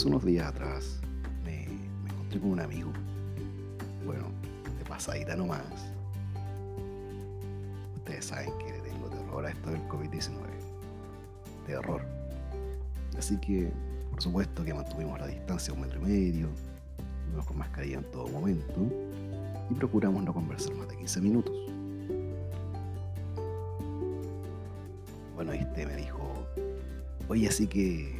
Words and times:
hace 0.00 0.08
unos 0.08 0.24
días 0.24 0.46
atrás 0.46 0.98
me, 1.44 1.64
encontré 2.08 2.40
con 2.40 2.52
un 2.52 2.60
amigo. 2.60 2.90
Bueno, 4.06 4.28
de 4.78 4.84
pasadita 4.86 5.36
nomás. 5.36 5.60
Ustedes 7.96 8.24
saben 8.24 8.50
que 8.60 8.72
le 8.72 8.78
tengo 8.78 9.10
terror 9.10 9.44
a 9.44 9.50
esto 9.50 9.68
del 9.68 9.86
COVID-19. 9.88 10.38
Terror. 11.66 12.00
Así 13.18 13.36
que, 13.42 13.70
por 14.10 14.22
supuesto 14.22 14.64
que 14.64 14.72
mantuvimos 14.72 15.20
la 15.20 15.26
distancia 15.26 15.74
un 15.74 15.82
metro 15.82 16.00
y 16.00 16.04
medio, 16.04 16.48
estuvimos 17.18 17.44
con 17.44 17.58
mascarilla 17.58 17.98
en 17.98 18.10
todo 18.10 18.26
momento 18.28 18.80
y 19.68 19.74
procuramos 19.74 20.24
no 20.24 20.32
conversar 20.32 20.74
más 20.76 20.88
de 20.88 20.96
15 20.96 21.20
minutos. 21.20 21.54
Bueno, 25.34 25.52
este 25.52 25.84
me 25.84 25.96
dijo, 25.96 26.46
oye, 27.28 27.48
así 27.48 27.66
que 27.66 28.19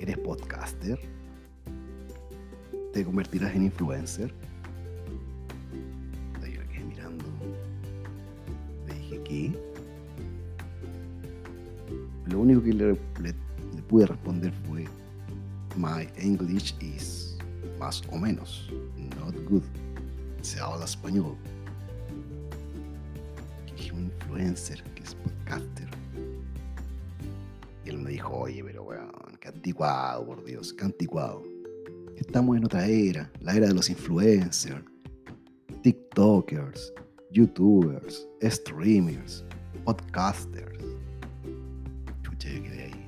eres 0.00 0.18
podcaster, 0.18 0.98
te 2.92 3.04
convertirás 3.04 3.54
en 3.54 3.64
influencer. 3.64 4.32
Yo 6.40 6.46
le 6.46 6.68
quedé 6.68 6.84
mirando, 6.84 7.24
le 8.86 8.94
dije, 8.94 9.22
¿qué? 9.22 9.76
Lo 12.26 12.40
único 12.40 12.62
que 12.62 12.72
le, 12.72 12.94
pude 13.88 14.06
responder 14.06 14.52
fue, 14.66 14.84
My 15.76 16.08
English 16.16 16.74
is 16.80 17.38
más 17.78 18.02
o 18.10 18.18
menos, 18.18 18.70
not 19.20 19.34
good. 19.48 19.62
Se 20.40 20.58
habla 20.60 20.84
español. 20.84 21.36
Que 23.76 23.92
un 23.92 24.04
influencer, 24.04 24.82
que 24.94 25.02
es 25.02 25.14
podcaster. 25.14 25.88
Y 27.84 27.90
él 27.90 27.98
me 27.98 28.10
dijo, 28.10 28.34
oye, 28.34 28.64
pero 28.64 28.82
weón, 28.82 29.10
qué 29.25 29.25
anticuado, 29.56 30.26
por 30.26 30.44
Dios, 30.44 30.72
qué 30.74 30.84
anticuado. 30.84 31.42
Estamos 32.16 32.56
en 32.56 32.64
otra 32.64 32.86
era, 32.86 33.30
la 33.40 33.54
era 33.54 33.66
de 33.68 33.74
los 33.74 33.88
influencers, 33.90 34.84
TikTokers, 35.82 36.92
YouTubers, 37.30 38.26
streamers, 38.42 39.44
podcasters. 39.84 40.84
Chucha, 42.22 42.50
yo 42.50 42.62
quedé 42.62 42.84
ahí. 42.84 43.06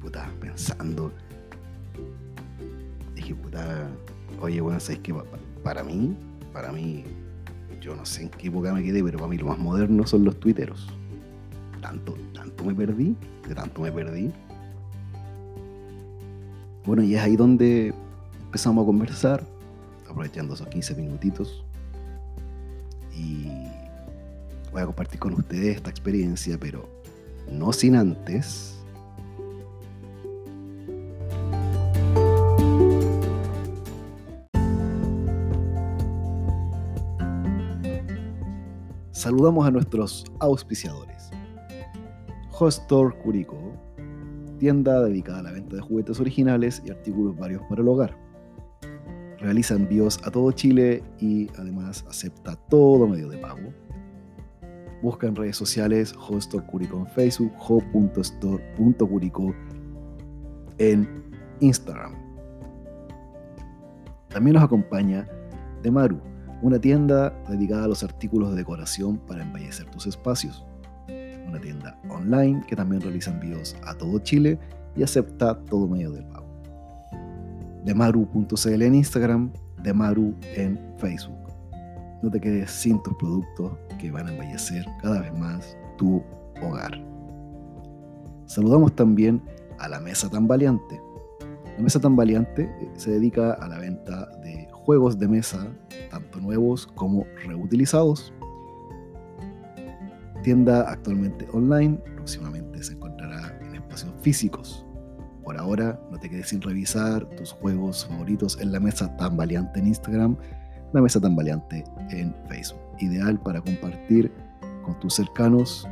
Puta, 0.00 0.28
pensando. 0.40 1.12
Dije, 3.14 3.34
puta, 3.34 3.88
oye, 4.40 4.60
bueno, 4.60 4.80
¿sabes 4.80 5.00
qué? 5.00 5.12
Pa- 5.14 5.24
pa- 5.24 5.38
Para 5.62 5.84
mí, 5.84 6.16
para 6.52 6.72
mí, 6.72 7.04
yo 7.80 7.94
no 7.94 8.04
sé 8.06 8.22
en 8.22 8.28
qué 8.30 8.48
época 8.48 8.72
me 8.72 8.82
quedé, 8.82 9.02
pero 9.04 9.18
para 9.18 9.28
mí 9.28 9.36
lo 9.36 9.46
más 9.46 9.58
moderno 9.58 10.06
son 10.06 10.24
los 10.24 10.38
tuiteros. 10.40 10.88
Tanto, 11.80 12.14
tanto 12.34 12.64
me 12.64 12.74
perdí, 12.74 13.16
tanto 13.54 13.82
me 13.82 13.92
perdí. 13.92 14.32
Bueno, 16.84 17.02
y 17.02 17.14
es 17.14 17.22
ahí 17.22 17.36
donde 17.36 17.94
empezamos 18.46 18.82
a 18.82 18.86
conversar, 18.86 19.44
aprovechando 20.08 20.54
esos 20.54 20.66
15 20.68 20.94
minutitos. 20.94 21.64
Y 23.14 23.46
voy 24.72 24.82
a 24.82 24.86
compartir 24.86 25.20
con 25.20 25.34
ustedes 25.34 25.76
esta 25.76 25.90
experiencia, 25.90 26.58
pero 26.58 26.88
no 27.50 27.72
sin 27.72 27.96
antes 27.96 28.80
saludamos 39.20 39.66
a 39.66 39.70
nuestros 39.70 40.24
auspiciadores. 40.38 41.19
Hostor 42.62 43.16
Curicó, 43.16 43.72
tienda 44.58 45.02
dedicada 45.02 45.38
a 45.38 45.42
la 45.44 45.52
venta 45.52 45.76
de 45.76 45.82
juguetes 45.82 46.20
originales 46.20 46.82
y 46.84 46.90
artículos 46.90 47.34
varios 47.38 47.62
para 47.62 47.80
el 47.80 47.88
hogar. 47.88 48.14
Realiza 49.38 49.76
envíos 49.76 50.20
a 50.26 50.30
todo 50.30 50.52
Chile 50.52 51.02
y 51.18 51.48
además 51.58 52.04
acepta 52.06 52.56
todo 52.68 53.08
medio 53.08 53.30
de 53.30 53.38
pago. 53.38 53.72
Busca 55.00 55.26
en 55.26 55.36
redes 55.36 55.56
sociales 55.56 56.14
Hostor 56.28 56.66
Curicó 56.66 56.98
en 56.98 57.06
Facebook, 57.06 57.50
ho.store.curicó 57.66 59.54
en 60.76 61.08
Instagram. 61.60 62.12
También 64.28 64.56
nos 64.56 64.64
acompaña 64.64 65.26
Demaru, 65.82 66.20
una 66.60 66.78
tienda 66.78 67.30
dedicada 67.48 67.84
a 67.84 67.88
los 67.88 68.04
artículos 68.04 68.50
de 68.50 68.56
decoración 68.56 69.16
para 69.16 69.44
embellecer 69.44 69.90
tus 69.90 70.06
espacios. 70.06 70.66
Una 71.50 71.60
tienda 71.60 71.98
online 72.08 72.62
que 72.68 72.76
también 72.76 73.02
realiza 73.02 73.32
envíos 73.32 73.76
a 73.84 73.94
todo 73.94 74.20
Chile 74.20 74.56
y 74.96 75.02
acepta 75.02 75.58
todo 75.64 75.88
medio 75.88 76.12
de 76.12 76.22
pago. 76.22 76.46
Demaru.cl 77.84 78.82
en 78.82 78.94
Instagram, 78.94 79.52
Demaru 79.82 80.34
en 80.54 80.78
Facebook. 80.98 81.40
No 82.22 82.30
te 82.30 82.40
quedes 82.40 82.70
sin 82.70 83.02
tus 83.02 83.14
productos 83.16 83.72
que 83.98 84.12
van 84.12 84.28
a 84.28 84.32
embellecer 84.32 84.86
cada 85.02 85.22
vez 85.22 85.32
más 85.36 85.76
tu 85.98 86.22
hogar. 86.62 87.02
Saludamos 88.46 88.94
también 88.94 89.42
a 89.78 89.88
la 89.88 89.98
Mesa 89.98 90.28
Tan 90.28 90.46
Valiante. 90.46 91.00
La 91.76 91.82
Mesa 91.82 91.98
Tan 91.98 92.14
Valiante 92.14 92.62
eh, 92.62 92.90
se 92.94 93.10
dedica 93.12 93.54
a 93.54 93.66
la 93.66 93.78
venta 93.78 94.26
de 94.42 94.68
juegos 94.72 95.18
de 95.18 95.26
mesa, 95.26 95.66
tanto 96.10 96.40
nuevos 96.40 96.86
como 96.86 97.24
reutilizados. 97.44 98.32
Tienda 100.42 100.90
actualmente 100.90 101.46
online, 101.52 101.98
próximamente 102.14 102.82
se 102.82 102.94
encontrará 102.94 103.58
en 103.60 103.74
espacios 103.74 104.12
físicos. 104.22 104.86
Por 105.44 105.58
ahora, 105.58 106.00
no 106.10 106.18
te 106.18 106.30
quedes 106.30 106.48
sin 106.48 106.62
revisar 106.62 107.24
tus 107.36 107.52
juegos 107.52 108.06
favoritos 108.06 108.58
en 108.60 108.72
la 108.72 108.80
Mesa 108.80 109.14
Tan 109.16 109.36
Valiante 109.36 109.80
en 109.80 109.88
Instagram, 109.88 110.36
la 110.92 111.00
Mesa 111.00 111.20
Tan 111.20 111.36
Valiante 111.36 111.84
en 112.10 112.34
Facebook. 112.48 112.80
Ideal 113.00 113.40
para 113.40 113.60
compartir 113.60 114.32
con 114.84 114.98
tus 115.00 115.14
cercanos 115.14 115.88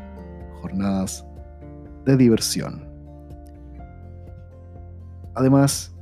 jornadas 0.61 1.27
de 2.05 2.17
diversión. 2.17 2.87
Además, 5.35 5.95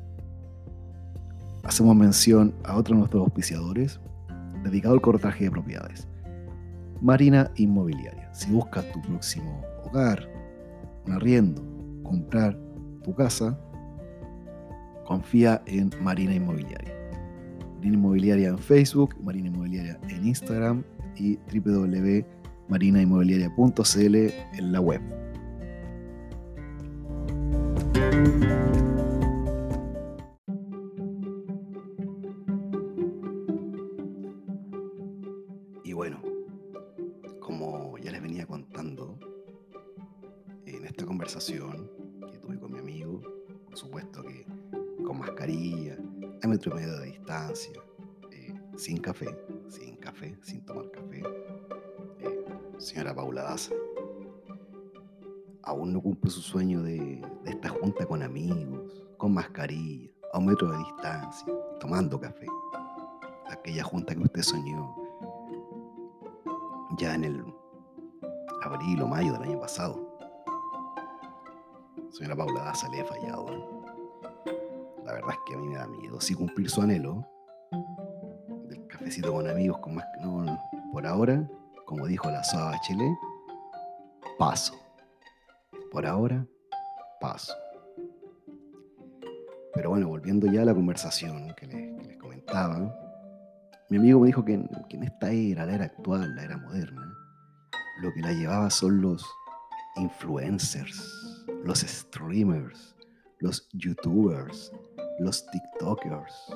hacemos 1.65 1.95
mención 1.97 2.55
a 2.65 2.77
otro 2.77 2.95
de 2.95 3.01
nuestros 3.01 3.23
auspiciadores 3.23 4.01
dedicado 4.63 4.95
al 4.95 5.01
cortaje 5.01 5.45
de 5.45 5.51
propiedades. 5.51 6.09
Marina 7.01 7.51
Inmobiliaria. 7.57 8.33
Si 8.33 8.51
buscas 8.51 8.85
tu 8.93 9.01
próximo 9.03 9.63
hogar, 9.85 10.29
un 11.07 11.13
arriendo, 11.13 11.63
comprar 12.03 12.59
tu 13.03 13.15
casa, 13.15 13.59
confía 15.05 15.63
en 15.67 15.91
Marina 16.01 16.35
Inmobiliaria. 16.35 16.95
Marina 17.77 17.95
Inmobiliaria 17.95 18.49
en 18.49 18.59
Facebook, 18.59 19.15
Marina 19.23 19.47
Inmobiliaria 19.49 20.01
en 20.09 20.27
Instagram 20.27 20.83
y 21.17 21.39
www.marinainmobiliaria.cl 21.53 24.17
en 24.59 24.73
la 24.73 24.81
web. 24.81 25.01
Aún 55.67 55.93
no 55.93 56.01
cumple 56.01 56.31
su 56.31 56.41
sueño 56.41 56.83
de, 56.83 57.21
esta 57.45 57.69
junta 57.69 58.07
con 58.07 58.23
amigos, 58.23 59.05
con 59.19 59.35
mascarilla, 59.35 60.11
a 60.33 60.39
un 60.39 60.47
metro 60.47 60.71
de 60.71 60.79
distancia, 60.79 61.53
tomando 61.81 62.19
café. 62.19 62.47
Aquella 63.49 63.83
junta 63.85 64.15
que 64.15 64.23
usted 64.23 64.43
soñó 64.43 64.95
ya 66.99 67.15
en 67.15 67.25
el 67.25 67.45
abril 68.63 69.03
o 69.03 69.09
mayo 69.09 69.33
del 69.33 69.43
año 69.43 69.61
pasado. 69.61 70.17
Señora 72.11 72.37
Paula 72.37 72.65
Daza 72.65 72.89
le 72.89 73.01
he 73.01 73.05
fallado. 73.05 73.47
¿no? 73.51 73.85
La 75.05 75.13
verdad 75.13 75.31
es 75.31 75.39
que 75.47 75.55
a 75.55 75.59
mí 75.59 75.69
me 75.69 75.77
da 75.77 75.87
miedo 75.87 76.21
sí 76.21 76.35
cumplir 76.35 76.71
su 76.71 76.81
anhelo 76.81 77.27
del 78.69 78.87
cafecito 78.87 79.33
con 79.33 79.49
amigos 79.49 79.79
con 79.79 79.97
más 79.97 80.07
no, 80.21 80.43
no. 80.43 80.59
por 80.93 81.07
ahora, 81.07 81.49
como 81.85 82.07
dijo 82.07 82.31
la 82.31 82.43
Soa 82.43 82.71
Bachelet, 82.71 83.19
paso. 84.39 84.86
Por 85.97 86.05
ahora, 86.05 86.47
paso. 87.23 87.55
Pero 89.73 89.89
bueno, 89.89 90.09
volviendo 90.09 90.47
ya 90.47 90.61
a 90.61 90.67
la 90.67 90.75
conversación 90.75 91.55
que 91.55 91.67
les, 91.67 91.97
que 91.97 92.09
les 92.09 92.19
comentaba, 92.19 92.95
mi 93.89 93.97
amigo 93.97 94.21
me 94.21 94.27
dijo 94.27 94.45
que 94.45 94.53
en, 94.53 94.69
que 94.91 94.99
en 94.99 95.05
esta 95.05 95.31
era, 95.31 95.65
la 95.65 95.75
era 95.75 95.85
actual, 95.87 96.35
la 96.35 96.45
era 96.45 96.59
moderna, 96.59 97.17
lo 98.03 98.13
que 98.13 98.21
la 98.21 98.33
llevaba 98.33 98.69
son 98.69 99.01
los 99.01 99.27
influencers, 99.97 101.47
los 101.65 101.79
streamers, 101.79 102.95
los 103.39 103.67
youtubers, 103.73 104.71
los 105.19 105.47
tiktokers. 105.47 106.53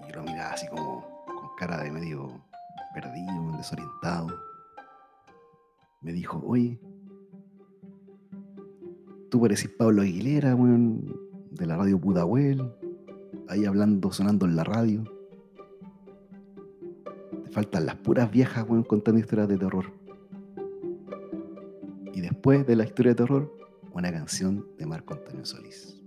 Y 0.00 0.10
yo 0.10 0.16
lo 0.16 0.22
miraba 0.24 0.50
así 0.50 0.66
como 0.66 1.24
con 1.26 1.54
cara 1.56 1.80
de 1.84 1.92
medio 1.92 2.44
perdido, 2.92 3.56
desorientado. 3.56 4.36
Me 6.00 6.12
dijo, 6.12 6.42
oye, 6.44 6.80
tú 9.30 9.40
pareces 9.40 9.70
Pablo 9.70 10.02
Aguilera, 10.02 10.54
weón, 10.54 11.16
de 11.50 11.66
la 11.66 11.76
radio 11.76 11.98
Pudahuel, 12.00 12.72
ahí 13.48 13.64
hablando, 13.64 14.12
sonando 14.12 14.46
en 14.46 14.56
la 14.56 14.64
radio. 14.64 15.04
Te 17.44 17.50
faltan 17.50 17.86
las 17.86 17.96
puras 17.96 18.30
viejas, 18.30 18.64
weón, 18.68 18.84
contando 18.84 19.20
historias 19.20 19.48
de 19.48 19.58
terror. 19.58 19.86
Y 22.12 22.20
después 22.20 22.66
de 22.66 22.76
la 22.76 22.84
historia 22.84 23.12
de 23.12 23.16
terror, 23.16 23.56
una 23.92 24.12
canción 24.12 24.66
de 24.78 24.86
Marco 24.86 25.14
Antonio 25.14 25.44
Solís. 25.44 26.02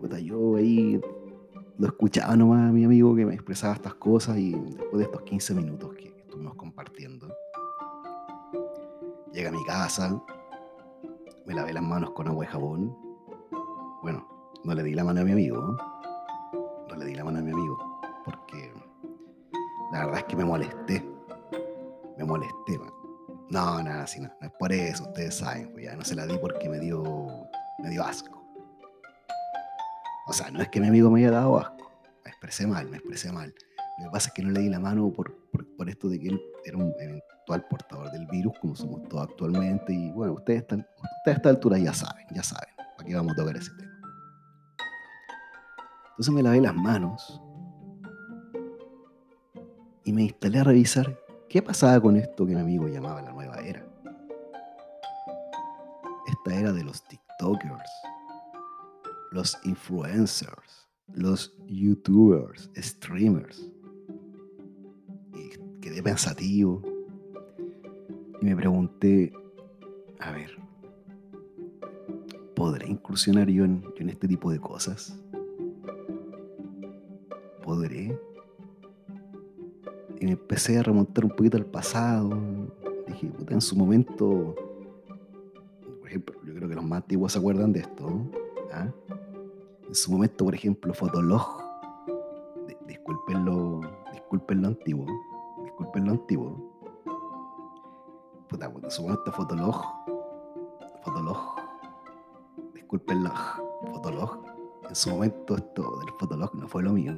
Puta, 0.00 0.18
yo 0.20 0.56
ahí 0.56 1.00
lo 1.76 1.86
escuchaba 1.86 2.36
nomás 2.36 2.70
a 2.70 2.72
mi 2.72 2.84
amigo 2.84 3.14
que 3.14 3.26
me 3.26 3.34
expresaba 3.34 3.74
estas 3.74 3.94
cosas 3.94 4.38
y 4.38 4.52
después 4.52 4.98
de 4.98 5.04
estos 5.04 5.22
15 5.22 5.54
minutos 5.54 5.94
que 5.94 6.08
estuvimos 6.08 6.54
compartiendo, 6.54 7.28
llega 9.32 9.48
a 9.50 9.52
mi 9.52 9.64
casa, 9.64 10.20
me 11.48 11.54
lavé 11.54 11.72
las 11.72 11.82
manos 11.82 12.10
con 12.10 12.28
agua 12.28 12.44
y 12.44 12.48
jabón. 12.48 12.94
Bueno, 14.02 14.28
no 14.64 14.74
le 14.74 14.82
di 14.82 14.92
la 14.92 15.02
mano 15.02 15.22
a 15.22 15.24
mi 15.24 15.32
amigo, 15.32 15.76
no 16.88 16.94
le 16.94 17.06
di 17.06 17.14
la 17.14 17.24
mano 17.24 17.38
a 17.38 17.42
mi 17.42 17.50
amigo, 17.50 18.00
porque 18.22 18.70
la 19.90 20.04
verdad 20.04 20.18
es 20.18 20.24
que 20.24 20.36
me 20.36 20.44
molesté, 20.44 21.10
me 22.18 22.24
molesté, 22.24 22.78
man. 22.78 22.92
No, 23.48 23.82
nada, 23.82 24.02
así 24.02 24.20
no, 24.20 24.28
no 24.28 24.46
es 24.46 24.52
por 24.58 24.72
eso, 24.72 25.04
ustedes 25.04 25.38
saben, 25.38 25.72
pues 25.72 25.86
ya 25.86 25.96
no 25.96 26.04
se 26.04 26.14
la 26.14 26.26
di 26.26 26.36
porque 26.36 26.68
me 26.68 26.78
dio, 26.80 27.02
me 27.78 27.88
dio 27.88 28.04
asco. 28.04 28.44
O 30.26 30.34
sea, 30.34 30.50
no 30.50 30.60
es 30.60 30.68
que 30.68 30.80
mi 30.80 30.88
amigo 30.88 31.10
me 31.10 31.20
haya 31.20 31.30
dado 31.30 31.58
asco, 31.58 31.90
me 32.24 32.30
expresé 32.30 32.66
mal, 32.66 32.90
me 32.90 32.98
expresé 32.98 33.32
mal. 33.32 33.54
Lo 33.98 34.04
que 34.04 34.10
pasa 34.10 34.28
es 34.28 34.34
que 34.34 34.42
no 34.42 34.50
le 34.50 34.60
di 34.60 34.68
la 34.68 34.78
mano 34.78 35.12
por, 35.12 35.34
por, 35.76 35.88
esto 35.88 36.08
de 36.08 36.20
que 36.20 36.28
él 36.28 36.40
era 36.64 36.76
un 36.76 36.94
eventual 37.00 37.66
portador 37.68 38.10
del 38.12 38.26
virus, 38.26 38.56
como 38.60 38.76
somos 38.76 39.08
todos 39.08 39.28
actualmente, 39.28 39.92
y 39.92 40.12
bueno, 40.12 40.34
ustedes, 40.34 40.60
están, 40.60 40.86
ustedes 40.96 41.26
a 41.26 41.30
esta 41.32 41.48
altura 41.48 41.78
ya 41.78 41.92
saben, 41.92 42.24
ya 42.30 42.42
saben, 42.42 42.68
para 42.76 43.08
qué 43.08 43.14
vamos 43.16 43.32
a 43.32 43.36
tocar 43.36 43.56
ese 43.56 43.72
tema. 43.72 43.88
Entonces 46.10 46.34
me 46.34 46.42
lavé 46.42 46.60
las 46.60 46.74
manos 46.74 47.40
y 50.04 50.12
me 50.12 50.22
instalé 50.22 50.60
a 50.60 50.64
revisar 50.64 51.18
qué 51.48 51.60
pasaba 51.60 52.00
con 52.00 52.16
esto 52.16 52.46
que 52.46 52.54
mi 52.54 52.60
amigo 52.60 52.88
llamaba 52.88 53.22
la 53.22 53.32
nueva 53.32 53.56
era. 53.58 53.84
Esta 56.26 56.54
era 56.54 56.72
de 56.72 56.84
los 56.84 57.02
TikTokers, 57.08 57.90
los 59.32 59.58
influencers, 59.64 60.88
los 61.08 61.56
YouTubers, 61.66 62.70
streamers. 62.76 63.70
Quedé 65.80 66.02
pensativo 66.02 66.82
y 68.40 68.44
me 68.44 68.56
pregunté, 68.56 69.32
a 70.18 70.32
ver, 70.32 70.50
¿podré 72.54 72.88
incursionar 72.88 73.48
yo 73.48 73.64
en, 73.64 73.84
en 73.96 74.10
este 74.10 74.28
tipo 74.28 74.50
de 74.50 74.58
cosas? 74.58 75.18
¿Podré? 77.62 78.18
Y 80.20 80.24
me 80.24 80.32
empecé 80.32 80.78
a 80.78 80.82
remontar 80.82 81.24
un 81.24 81.30
poquito 81.30 81.56
al 81.56 81.66
pasado. 81.66 82.30
Dije, 83.06 83.28
puta, 83.28 83.54
en 83.54 83.60
su 83.60 83.76
momento, 83.76 84.54
por 86.00 86.08
ejemplo, 86.08 86.36
yo 86.44 86.54
creo 86.54 86.68
que 86.68 86.74
los 86.74 86.84
más 86.84 87.02
antiguos 87.02 87.32
se 87.32 87.38
acuerdan 87.38 87.72
de 87.72 87.80
esto. 87.80 88.08
¿Ah? 88.72 88.88
En 89.86 89.94
su 89.94 90.10
momento, 90.10 90.44
por 90.44 90.54
ejemplo, 90.54 90.92
Fotolog. 90.92 91.62
Disculpen 92.86 93.44
lo, 93.44 93.80
disculpen 94.12 94.62
lo 94.62 94.68
antiguo. 94.68 95.06
Disculpen 95.78 96.06
lo 96.06 96.10
antiguo. 96.10 96.56
Puta, 98.48 98.66
en 98.82 98.90
su 98.90 99.02
momento 99.02 99.30
Fotolog. 99.30 99.80
Fotolog. 101.04 101.38
Disculpen 102.74 103.22
lo 103.22 103.30
Fotolog. 103.92 104.44
En 104.88 104.96
su 104.96 105.10
momento 105.10 105.54
esto 105.54 106.00
del 106.00 106.10
Fotolog 106.18 106.52
no 106.56 106.66
fue 106.66 106.82
lo 106.82 106.94
mío. 106.94 107.16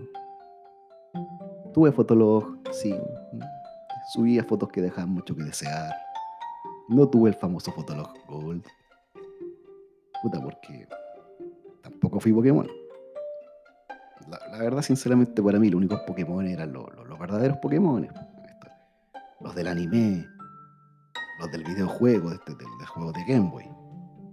Tuve 1.73 1.91
Fotolog, 1.91 2.59
sí. 2.71 2.95
Subía 4.13 4.45
fotos 4.45 4.69
que 4.69 4.83
dejaban 4.83 5.09
mucho 5.09 5.35
que 5.35 5.43
desear. 5.43 5.95
No 6.91 7.09
tuve 7.09 7.31
el 7.31 7.37
famoso 7.37 7.73
Fotolog 7.73 8.13
Gold. 8.29 8.67
Puta, 10.21 10.39
porque 10.39 10.87
tampoco 11.81 12.21
fui 12.21 12.35
Pokémon. 12.35 12.69
La, 14.29 14.39
la, 14.51 14.59
verdad, 14.59 14.83
sinceramente, 14.83 15.43
para 15.43 15.59
mí 15.59 15.71
los 15.71 15.79
únicos 15.79 16.01
Pokémon 16.07 16.47
eran 16.47 16.75
los, 16.75 16.95
los, 16.95 17.09
los 17.09 17.19
verdaderos 17.19 17.57
Pokémon. 17.57 18.07
Los 19.41 19.55
del 19.55 19.69
anime, 19.69 20.29
los 21.39 21.51
del 21.51 21.65
videojuego, 21.65 22.33
este, 22.33 22.55
del, 22.55 22.69
juego 22.87 23.13
de 23.13 23.25
Game 23.25 23.51
Boy. 23.51 23.65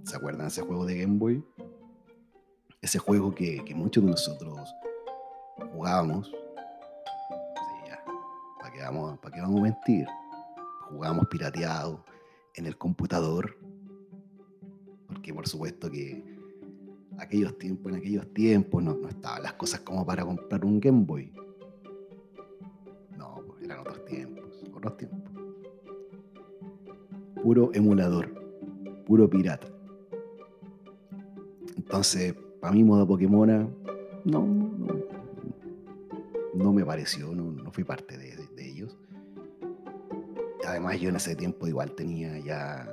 ¿Se 0.04 0.15
acuerdan 0.15 0.44
de 0.44 0.48
ese 0.48 0.62
juego 0.62 0.86
de 0.86 1.00
Game 1.00 1.18
Boy? 1.18 1.44
Ese 2.81 3.00
juego 3.00 3.33
que, 3.33 3.63
que 3.63 3.74
muchos 3.74 4.04
de 4.04 4.12
nosotros 4.12 4.74
jugábamos. 5.71 6.27
Sí. 6.27 7.92
¿Para 8.59 8.74
qué, 8.74 8.81
vamos, 8.81 9.18
¿Para 9.19 9.42
vamos 9.42 9.59
a 9.59 9.63
mentir? 9.63 10.07
Jugábamos 10.89 11.27
pirateado 11.27 12.03
en 12.56 12.65
el 12.65 12.77
computador. 12.77 13.57
Porque 15.07 15.33
por 15.33 15.48
supuesto 15.48 15.89
que 15.89 16.24
aquellos 17.18 17.57
tiempos, 17.57 17.92
en 17.92 18.00
aquellos 18.00 18.33
tiempos 18.33 18.83
no, 18.83 18.94
no, 18.95 19.07
estaban 19.07 19.44
las 19.44 19.53
cosas 19.53 19.81
como 19.81 20.06
para 20.06 20.25
comprar 20.25 20.65
un 20.65 20.80
Game 20.80 21.06
Boy. 21.06 21.31
Tiempos. 24.96 25.34
Puro 27.44 27.72
emulador, 27.74 28.29
puro 29.06 29.29
pirata. 29.29 29.67
Entonces, 31.75 32.36
para 32.62 32.74
mí 32.74 32.84
modo 32.84 33.08
Pokémon 33.08 33.74
no, 34.25 34.46
no, 36.53 36.74
me 36.74 36.86
pareció, 36.86 37.34
no, 37.34 37.72
fui 37.72 37.84
parte 37.84 38.17
de, 38.17 38.38
ellos. 38.58 38.98
Además, 40.67 41.00
yo 41.00 41.10
en 41.10 41.15
ese 41.15 41.36
tiempo 41.36 41.67
igual 41.67 41.94
tenía 41.94 42.38
ya 42.39 42.86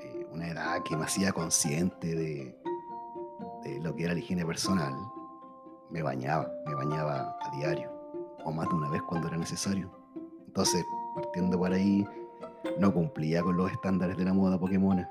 eh, 0.00 0.26
una 0.32 0.48
edad 0.48 0.82
que 0.84 0.96
me 0.96 1.04
hacía 1.04 1.32
consciente 1.32 2.14
de, 2.14 2.56
de 3.64 3.80
lo 3.80 3.94
que 3.94 4.04
era 4.04 4.14
la 4.14 4.20
higiene 4.20 4.46
personal, 4.46 4.94
me 5.90 6.02
bañaba, 6.02 6.50
me 6.66 6.74
bañaba 6.74 7.36
a 7.40 7.56
diario, 7.56 7.90
o 8.44 8.52
más 8.52 8.68
de 8.68 8.74
una 8.74 8.88
vez 8.88 9.02
cuando 9.02 9.28
era 9.28 9.36
necesario. 9.36 10.01
Entonces, 10.52 10.84
partiendo 11.14 11.58
por 11.58 11.72
ahí, 11.72 12.06
no 12.78 12.92
cumplía 12.92 13.40
con 13.40 13.56
los 13.56 13.72
estándares 13.72 14.18
de 14.18 14.24
la 14.26 14.34
moda 14.34 14.60
Pokémon. 14.60 15.02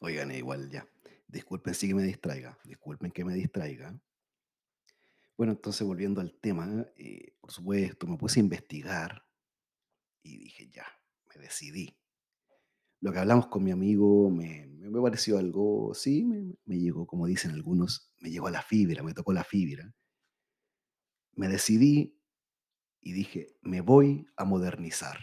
Oigan, 0.00 0.32
igual 0.32 0.68
ya. 0.68 0.86
Disculpen 1.28 1.72
si 1.72 1.88
que 1.88 1.94
me 1.94 2.02
distraiga. 2.02 2.58
Disculpen 2.64 3.10
que 3.10 3.24
me 3.24 3.32
distraiga. 3.32 3.98
Bueno, 5.36 5.52
entonces 5.52 5.86
volviendo 5.86 6.20
al 6.20 6.32
tema, 6.38 6.86
eh, 6.96 7.34
por 7.40 7.50
supuesto, 7.50 8.06
me 8.06 8.16
puse 8.16 8.38
a 8.38 8.42
investigar 8.42 9.24
y 10.22 10.38
dije, 10.38 10.68
ya, 10.68 10.86
me 11.28 11.42
decidí. 11.42 11.96
Lo 13.00 13.12
que 13.12 13.18
hablamos 13.18 13.48
con 13.48 13.64
mi 13.64 13.72
amigo 13.72 14.30
me, 14.30 14.66
me 14.66 15.00
pareció 15.02 15.38
algo, 15.38 15.92
sí, 15.92 16.24
me, 16.24 16.54
me, 16.64 16.78
llegó, 16.78 17.06
como 17.06 17.26
dicen 17.26 17.50
algunos, 17.50 18.12
me 18.20 18.30
llegó 18.30 18.46
a 18.46 18.52
la 18.52 18.62
fibra, 18.62 19.02
me 19.02 19.12
tocó 19.12 19.32
la 19.32 19.44
fibra. 19.44 19.92
Me 21.34 21.48
decidí 21.48 22.16
y 23.00 23.12
dije, 23.12 23.56
me 23.60 23.80
voy 23.80 24.26
a 24.36 24.44
modernizar. 24.44 25.18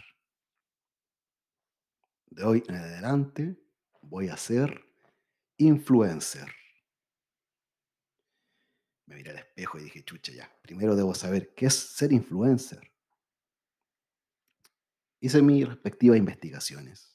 De 2.26 2.44
hoy 2.44 2.62
en 2.68 2.74
adelante 2.76 3.58
voy 4.02 4.28
a 4.28 4.36
ser 4.36 4.84
influencer. 5.56 6.48
Me 9.12 9.18
miré 9.18 9.32
al 9.32 9.38
espejo 9.38 9.78
y 9.78 9.82
dije, 9.82 10.02
chucha, 10.04 10.32
ya, 10.32 10.50
primero 10.62 10.96
debo 10.96 11.14
saber 11.14 11.52
qué 11.54 11.66
es 11.66 11.74
ser 11.74 12.14
influencer. 12.14 12.90
Hice 15.20 15.42
mis 15.42 15.68
respectivas 15.68 16.16
investigaciones. 16.16 17.14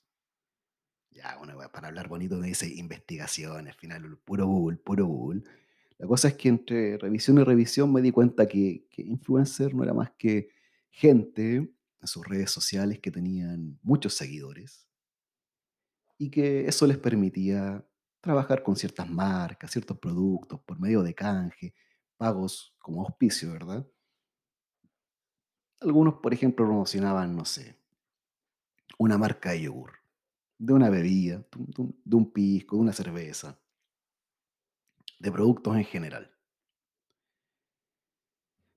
Ya, 1.09 1.35
bueno, 1.37 1.57
para 1.71 1.87
hablar 1.87 2.07
bonito 2.07 2.37
me 2.37 2.49
dice 2.49 2.67
investigaciones, 2.67 3.73
al 3.73 3.79
final, 3.79 4.17
puro 4.19 4.45
Google, 4.45 4.77
puro 4.77 5.07
Google. 5.07 5.41
La 5.97 6.05
cosa 6.05 6.27
es 6.27 6.35
que 6.35 6.49
entre 6.49 6.97
revisión 6.99 7.39
y 7.39 7.43
revisión 7.43 7.91
me 7.91 8.03
di 8.03 8.11
cuenta 8.11 8.47
que, 8.47 8.85
que 8.91 9.01
influencer 9.01 9.73
no 9.73 9.83
era 9.83 9.95
más 9.95 10.11
que 10.19 10.51
gente 10.91 11.55
en 11.55 12.07
sus 12.07 12.27
redes 12.27 12.51
sociales 12.51 12.99
que 12.99 13.09
tenían 13.09 13.79
muchos 13.81 14.13
seguidores 14.13 14.87
y 16.19 16.29
que 16.29 16.67
eso 16.67 16.85
les 16.85 16.99
permitía 16.99 17.83
trabajar 18.21 18.61
con 18.61 18.75
ciertas 18.75 19.09
marcas, 19.09 19.71
ciertos 19.71 19.97
productos 19.97 20.59
por 20.59 20.79
medio 20.79 21.01
de 21.01 21.15
canje, 21.15 21.73
pagos 22.17 22.75
como 22.79 23.03
auspicio, 23.03 23.51
¿verdad? 23.51 23.87
Algunos, 25.79 26.15
por 26.15 26.33
ejemplo, 26.33 26.65
promocionaban, 26.65 27.35
no 27.35 27.45
sé, 27.45 27.77
una 28.97 29.17
marca 29.17 29.51
de 29.51 29.61
yogur, 29.61 29.91
de 30.57 30.73
una 30.73 30.89
bebida, 30.89 31.45
de 31.55 32.15
un, 32.15 32.31
pisco, 32.31 32.77
de 32.77 32.81
una 32.81 32.93
cerveza, 32.93 33.59
de 35.19 35.31
productos 35.31 35.75
en 35.77 35.85
general. 35.85 36.31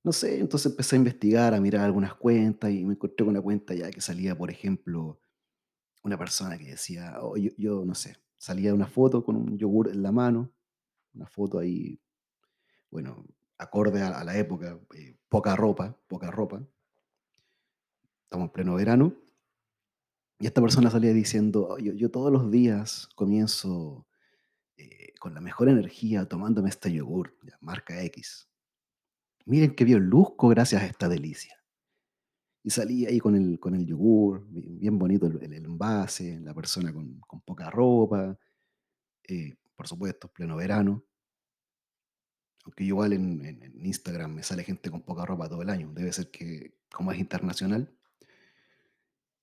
No 0.03 0.13
sé, 0.13 0.41
entonces 0.41 0.71
empecé 0.73 0.97
a 0.97 0.99
investigar, 0.99 1.55
a 1.55 1.61
mirar 1.61 1.85
algunas 1.85 2.15
cuentas 2.15 2.71
y 2.71 2.85
me 2.85 2.95
encontré 2.95 3.25
con 3.25 3.35
una 3.35 3.43
cuenta 3.43 3.75
ya 3.75 3.91
que 3.91 4.01
salía, 4.01 4.37
por 4.37 4.51
ejemplo, 4.51 5.21
una 6.03 6.19
persona 6.19 6.57
que 6.59 6.71
decía, 6.71 7.19
oh, 7.21 7.37
yo 7.37 7.85
no 7.85 7.95
sé, 7.95 8.17
salía 8.39 8.73
una 8.73 8.87
foto 8.87 9.23
con 9.23 9.37
un 9.37 9.59
yogur 9.59 9.89
en 9.89 10.03
la 10.03 10.13
mano, 10.13 10.51
una 11.15 11.27
foto 11.27 11.59
ahí, 11.59 12.01
bueno, 12.91 13.25
acorde 13.59 14.03
a, 14.03 14.19
a 14.19 14.25
la 14.25 14.37
época, 14.37 14.79
eh, 14.95 15.17
poca 15.29 15.57
ropa, 15.57 15.97
poca 16.09 16.31
ropa, 16.31 16.63
estamos 18.25 18.47
en 18.47 18.53
pleno 18.53 18.75
verano, 18.75 19.15
y 20.39 20.47
esta 20.47 20.63
persona 20.63 20.91
salía 20.91 21.13
diciendo, 21.13 21.69
"Oh, 21.69 21.79
yo, 21.79 21.93
yo 21.93 22.11
todos 22.11 22.33
los 22.33 22.51
días 22.51 23.09
comienzo 23.15 24.07
eh, 24.77 25.13
con 25.21 25.35
la 25.35 25.41
mejor 25.43 25.69
energía 25.69 26.27
tomándome 26.27 26.71
este 26.71 26.91
yogur, 26.93 27.37
ya, 27.43 27.59
marca 27.61 28.03
X. 28.05 28.49
Miren 29.45 29.75
qué 29.75 29.85
bien 29.85 30.01
luzco 30.05 30.49
gracias 30.49 30.83
a 30.83 30.87
esta 30.87 31.09
delicia. 31.09 31.55
Y 32.63 32.71
salía 32.71 33.09
ahí 33.09 33.19
con 33.19 33.37
el, 33.37 33.59
con 33.61 33.75
el 33.75 33.87
yogur, 33.87 34.47
bien 34.51 34.99
bonito 34.99 35.27
el, 35.27 35.43
el 35.43 35.65
envase, 35.65 36.41
la 36.41 36.55
persona 36.55 36.93
con, 36.93 37.21
con 37.21 37.41
poca 37.43 37.71
ropa, 37.71 38.39
eh, 39.29 39.57
por 39.77 39.87
supuesto, 39.89 40.29
pleno 40.29 40.57
verano. 40.57 41.05
Aunque 42.65 42.85
igual 42.85 43.13
en, 43.13 43.45
en- 43.45 43.87
Instagram 43.87 44.35
me 44.35 44.43
sale 44.43 44.65
gente 44.65 44.91
con 44.91 45.03
poca 45.03 45.25
ropa 45.25 45.49
todo 45.49 45.63
el 45.63 45.71
año. 45.71 45.93
Debe 45.93 46.13
ser 46.13 46.31
que, 46.31 46.79
como 46.93 47.11
es 47.13 47.19
internacional. 47.19 47.93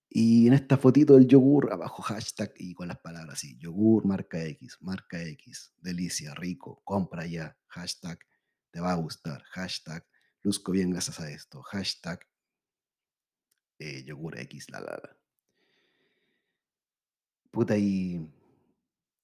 Y 0.10 0.48
en 0.48 0.54
esta 0.54 0.78
fotito 0.78 1.16
del 1.16 1.28
yogur, 1.28 1.72
abajo 1.72 2.02
hashtag 2.02 2.54
y 2.58 2.74
con 2.74 2.88
las 2.88 2.98
palabras 3.00 3.36
así, 3.36 3.58
yogur 3.58 4.06
marca 4.06 4.42
X, 4.44 4.78
marca 4.80 5.22
X, 5.22 5.74
delicia, 5.80 6.34
rico, 6.34 6.82
compra 6.86 7.26
ya, 7.28 7.58
hashtag, 7.68 8.18
te 8.72 8.80
va 8.80 8.94
a 8.94 8.96
gustar, 8.96 9.44
hashtag, 9.44 10.06
luzco 10.44 10.72
bien 10.72 10.92
gracias 10.92 11.20
a 11.20 11.30
esto, 11.30 11.62
hashtag, 11.62 12.22
eh, 13.80 14.04
yogur 14.06 14.40
X, 14.40 14.70
la, 14.72 14.80
la, 14.80 14.92
la. 14.92 15.18
Puta, 17.52 17.78
y 17.78 18.32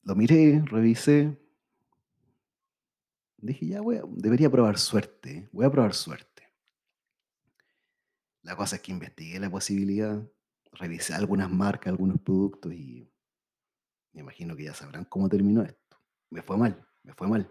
lo 0.03 0.15
miré, 0.15 0.61
revisé, 0.65 1.37
dije, 3.45 3.67
ya, 3.67 3.81
voy 3.81 3.97
a- 3.97 4.03
debería 4.07 4.49
probar 4.49 4.77
suerte, 4.77 5.49
voy 5.51 5.65
a 5.65 5.71
probar 5.71 5.93
suerte. 5.93 6.43
La 8.41 8.55
cosa 8.55 8.75
es 8.75 8.81
que 8.81 8.91
investigué 8.91 9.39
la 9.39 9.49
posibilidad, 9.49 10.21
revisé 10.73 11.13
algunas 11.13 11.49
marcas, 11.51 11.91
algunos 11.91 12.19
productos 12.21 12.73
y 12.73 13.09
me 14.13 14.21
imagino 14.21 14.55
que 14.55 14.63
ya 14.65 14.73
sabrán 14.73 15.05
cómo 15.05 15.29
terminó 15.29 15.63
esto. 15.63 15.97
Me 16.29 16.41
fue 16.41 16.57
mal, 16.57 16.85
me 17.03 17.13
fue 17.13 17.27
mal. 17.27 17.49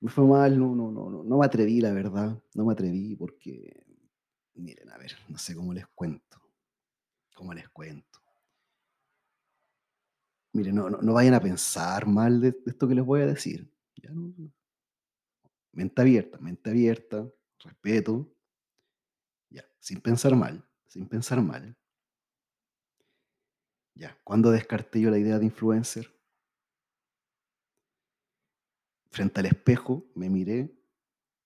Me 0.00 0.10
fue 0.10 0.24
mal, 0.24 0.58
no, 0.58 0.74
no, 0.74 0.90
no, 0.90 1.10
no, 1.10 1.22
no 1.24 1.38
me 1.38 1.46
atreví, 1.46 1.80
la 1.80 1.92
verdad. 1.92 2.42
No 2.54 2.64
me 2.64 2.72
atreví 2.72 3.16
porque, 3.16 3.84
miren, 4.54 4.90
a 4.90 4.98
ver, 4.98 5.12
no 5.28 5.36
sé 5.38 5.54
cómo 5.54 5.74
les 5.74 5.86
cuento. 5.88 6.40
¿Cómo 7.34 7.52
les 7.54 7.68
cuento? 7.70 8.20
Miren, 10.52 10.74
no, 10.76 10.88
no, 10.90 10.98
no 11.02 11.12
vayan 11.12 11.34
a 11.34 11.40
pensar 11.40 12.06
mal 12.06 12.40
de, 12.40 12.52
de 12.52 12.62
esto 12.66 12.88
que 12.88 12.94
les 12.94 13.04
voy 13.04 13.20
a 13.22 13.26
decir. 13.26 13.68
Ya 14.02 14.10
no. 14.10 14.32
Mente 15.72 16.02
abierta, 16.02 16.38
mente 16.38 16.70
abierta, 16.70 17.30
respeto, 17.58 18.28
ya, 19.50 19.64
sin 19.78 20.00
pensar 20.00 20.34
mal, 20.34 20.64
sin 20.86 21.06
pensar 21.08 21.40
mal. 21.42 21.76
Ya, 23.94 24.18
¿cuándo 24.24 24.50
descarté 24.50 25.00
yo 25.00 25.10
la 25.10 25.18
idea 25.18 25.38
de 25.38 25.44
influencer? 25.44 26.12
Frente 29.10 29.40
al 29.40 29.46
espejo 29.46 30.04
me 30.14 30.30
miré 30.30 30.72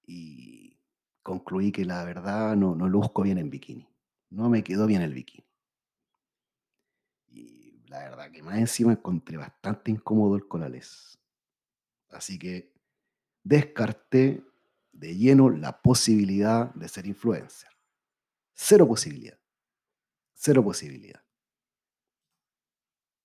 y 0.07 0.79
concluí 1.23 1.73
que 1.73 1.85
la 1.85 2.05
verdad 2.05 2.57
no, 2.57 2.75
no 2.75 2.89
luzco 2.89 3.23
bien 3.23 3.39
en 3.39 3.51
bikini. 3.51 3.89
No 4.31 4.49
me 4.49 4.63
quedó 4.63 4.87
bien 4.87 5.03
el 5.03 5.15
bikini. 5.15 5.47
Y 7.29 7.83
la 7.89 7.99
verdad 8.01 8.31
que 8.31 8.43
más 8.43 8.59
encima 8.59 8.93
encontré 8.93 9.37
bastante 9.37 9.91
incómodo 9.91 10.37
el 10.37 10.47
colales. 10.47 11.19
Así 12.15 12.39
que 12.39 12.73
descarté 13.43 14.45
de 14.93 15.17
lleno 15.17 15.51
la 15.51 15.83
posibilidad 15.83 16.73
de 16.75 16.89
ser 16.89 17.07
influencer. 17.07 17.71
Cero 18.55 18.87
posibilidad. 18.87 19.39
Cero 20.35 20.63
posibilidad. 20.63 21.23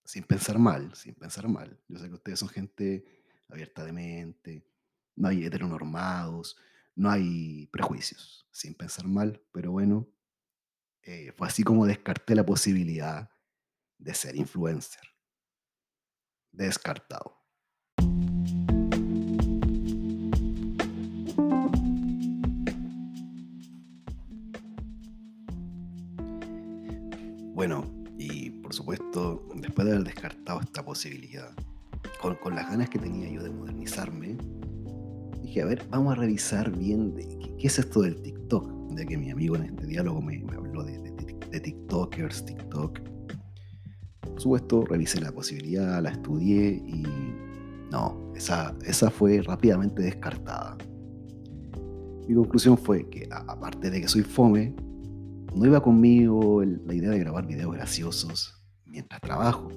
Sin 0.03 0.24
pensar 0.24 0.58
mal, 0.58 0.96
sin 0.96 1.13
pensar 1.13 1.48
mal. 1.48 1.79
Yo 1.88 2.00
sé 2.00 2.08
que 2.08 2.15
ustedes 2.15 2.39
son 2.39 2.50
gente 2.50 3.05
abierta 3.48 3.86
de 3.86 3.93
mente, 3.93 4.67
no 5.15 5.27
hay 5.27 5.46
heteronormados, 5.46 6.58
no 6.96 7.12
hay 7.12 7.67
prejuicios. 7.67 8.48
Sin 8.51 8.74
pensar 8.74 9.08
mal, 9.08 9.41
pero 9.51 9.72
bueno, 9.72 10.08
eh, 11.03 11.31
fue 11.38 11.48
así 11.48 11.63
como 11.63 11.86
descarté 11.86 12.36
la 12.36 12.46
posibilidad 12.46 13.29
de 13.98 14.13
ser 14.13 14.36
influencer. 14.36 15.03
Descartado. 16.51 17.38
Bueno, 27.60 27.84
y 28.18 28.51
por 28.51 28.74
supuesto, 28.74 29.46
después 29.56 29.86
de 29.86 29.92
haber 29.92 30.06
descartado 30.06 30.62
esta 30.62 30.82
posibilidad, 30.82 31.51
con, 32.22 32.36
con 32.36 32.56
las 32.56 32.70
ganas 32.70 32.89
que 32.89 32.98
tenía 33.00 33.30
yo 33.30 33.44
de 33.44 33.50
modernizarme, 33.50 34.38
dije, 35.42 35.62
a 35.63 35.66
ver, 35.66 35.86
vamos 35.89 36.13
a 36.13 36.16
revisar 36.16 36.72
bien 36.72 37.13
de, 37.16 37.28
qué, 37.28 37.58
qué 37.58 37.68
es 37.68 37.78
esto 37.78 38.04
del 38.04 38.22
TikTok, 38.22 38.96
ya 38.96 39.04
que 39.06 39.18
mi 39.18 39.30
amigo 39.30 39.58
en 39.58 39.63
este 39.63 39.88
diálogo 39.88 40.22
me, 40.22 40.39
me 40.39 40.56
habló 40.56 40.86
de, 40.86 41.00
de- 41.00 41.12
de- 41.12 41.60
TikTokers, 41.60 42.46
TikTok. 42.46 43.00
Por 44.22 44.39
supuesto, 44.42 44.86
revisé 44.86 45.20
la 45.20 45.34
posibilidad, 45.34 46.01
la 46.01 46.12
estudié 46.12 46.82
y 46.88 47.04
no, 47.92 48.32
esa, 48.38 48.74
esa 48.86 49.10
fue 49.12 49.42
rápidamente 49.42 50.01
descartada. 50.01 50.78
Mi 52.25 52.36
conclusión 52.36 52.78
fue 52.78 53.10
que, 53.10 53.28
aparte 53.30 53.89
de 53.89 54.00
que 54.00 54.08
soy 54.08 54.22
fome, 54.22 54.74
no 55.56 55.65
iba 55.65 55.82
conmigo 55.82 56.62
el- 56.62 56.82
la 56.86 56.94
idea 56.94 57.10
de 57.10 57.20
grabar 57.20 57.46
videos 57.48 57.74
graciosos 57.74 58.62
mientras 58.86 59.20
trabajo. 59.22 59.68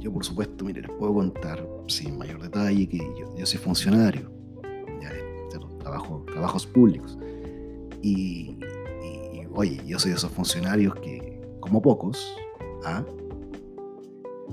Yo, 0.00 0.12
por 0.12 0.24
supuesto, 0.24 0.64
mire, 0.64 0.82
les 0.82 0.90
puedo 0.92 1.14
contar 1.14 1.66
sin 1.88 2.16
mayor 2.18 2.40
detalle 2.40 2.88
que 2.88 2.98
yo, 2.98 3.34
yo 3.36 3.46
soy 3.46 3.58
funcionario, 3.58 4.30
ya, 5.00 5.10
¿cierto? 5.50 5.66
trabajo, 5.78 6.24
trabajos 6.32 6.66
públicos. 6.66 7.18
Y, 8.02 8.58
y- 9.02 9.40
y, 9.40 9.46
oye, 9.52 9.80
yo 9.86 9.98
soy 9.98 10.10
de 10.12 10.16
esos 10.16 10.30
funcionarios 10.30 10.94
que, 10.96 11.40
como 11.60 11.82
pocos, 11.82 12.36
¿ah? 12.84 13.04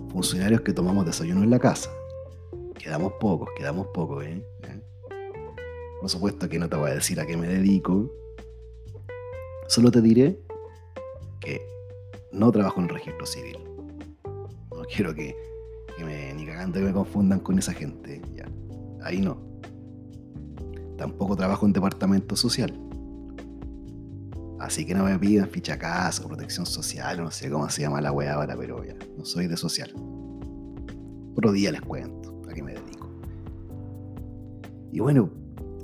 funcionarios 0.09 0.61
que 0.61 0.73
tomamos 0.73 1.05
desayuno 1.05 1.43
en 1.43 1.49
la 1.49 1.59
casa. 1.59 1.91
Quedamos 2.75 3.13
pocos, 3.19 3.49
quedamos 3.55 3.87
pocos, 3.93 4.23
¿eh? 4.25 4.43
¿Eh? 4.63 4.81
Por 6.01 6.09
supuesto 6.09 6.49
que 6.49 6.59
no 6.59 6.67
te 6.67 6.75
voy 6.75 6.91
a 6.91 6.95
decir 6.95 7.19
a 7.19 7.25
qué 7.25 7.37
me 7.37 7.47
dedico. 7.47 8.11
Solo 9.73 9.89
te 9.89 10.03
diré 10.03 10.39
que 11.39 11.59
no 12.31 12.51
trabajo 12.51 12.79
en 12.79 12.89
el 12.89 12.93
registro 12.93 13.25
civil. 13.25 13.57
No 14.23 14.83
quiero 14.83 15.15
que, 15.15 15.35
me, 15.97 16.31
ni 16.35 16.45
cagando 16.45 16.77
que 16.77 16.85
me 16.85 16.93
confundan 16.93 17.39
con 17.39 17.57
esa 17.57 17.73
gente. 17.73 18.21
Ya. 18.35 18.45
Ahí 19.01 19.19
no. 19.19 19.35
Tampoco 20.95 21.35
trabajo 21.35 21.65
en 21.65 21.73
departamento 21.73 22.35
social. 22.35 22.79
Así 24.59 24.85
que 24.85 24.93
no 24.93 25.05
me 25.05 25.17
pidan 25.17 25.49
ficha 25.49 25.79
casa 25.79 26.23
o 26.23 26.27
protección 26.27 26.67
social, 26.67 27.17
no 27.17 27.31
sé 27.31 27.49
cómo 27.49 27.67
se 27.67 27.81
llama 27.81 27.99
la 27.99 28.11
weá 28.11 28.35
ahora, 28.35 28.55
pero 28.55 28.85
ya, 28.85 28.93
no 29.17 29.25
soy 29.25 29.47
de 29.47 29.57
social. 29.57 29.91
Otro 31.35 31.51
día 31.51 31.71
les 31.71 31.81
cuento 31.81 32.43
a 32.47 32.53
qué 32.53 32.61
me 32.61 32.73
dedico. 32.73 33.09
Y 34.91 34.99
bueno, 34.99 35.31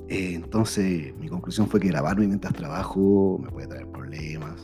eh, 0.10 0.34
entonces 0.34 1.16
mi 1.18 1.30
conclusión 1.30 1.68
fue 1.68 1.80
que 1.80 1.90
grabarme 1.90 2.26
mientras 2.26 2.52
trabajo 2.54 3.40
me 3.40 3.48
puede 3.50 3.68
traer 3.68 3.88
problemas, 3.92 4.60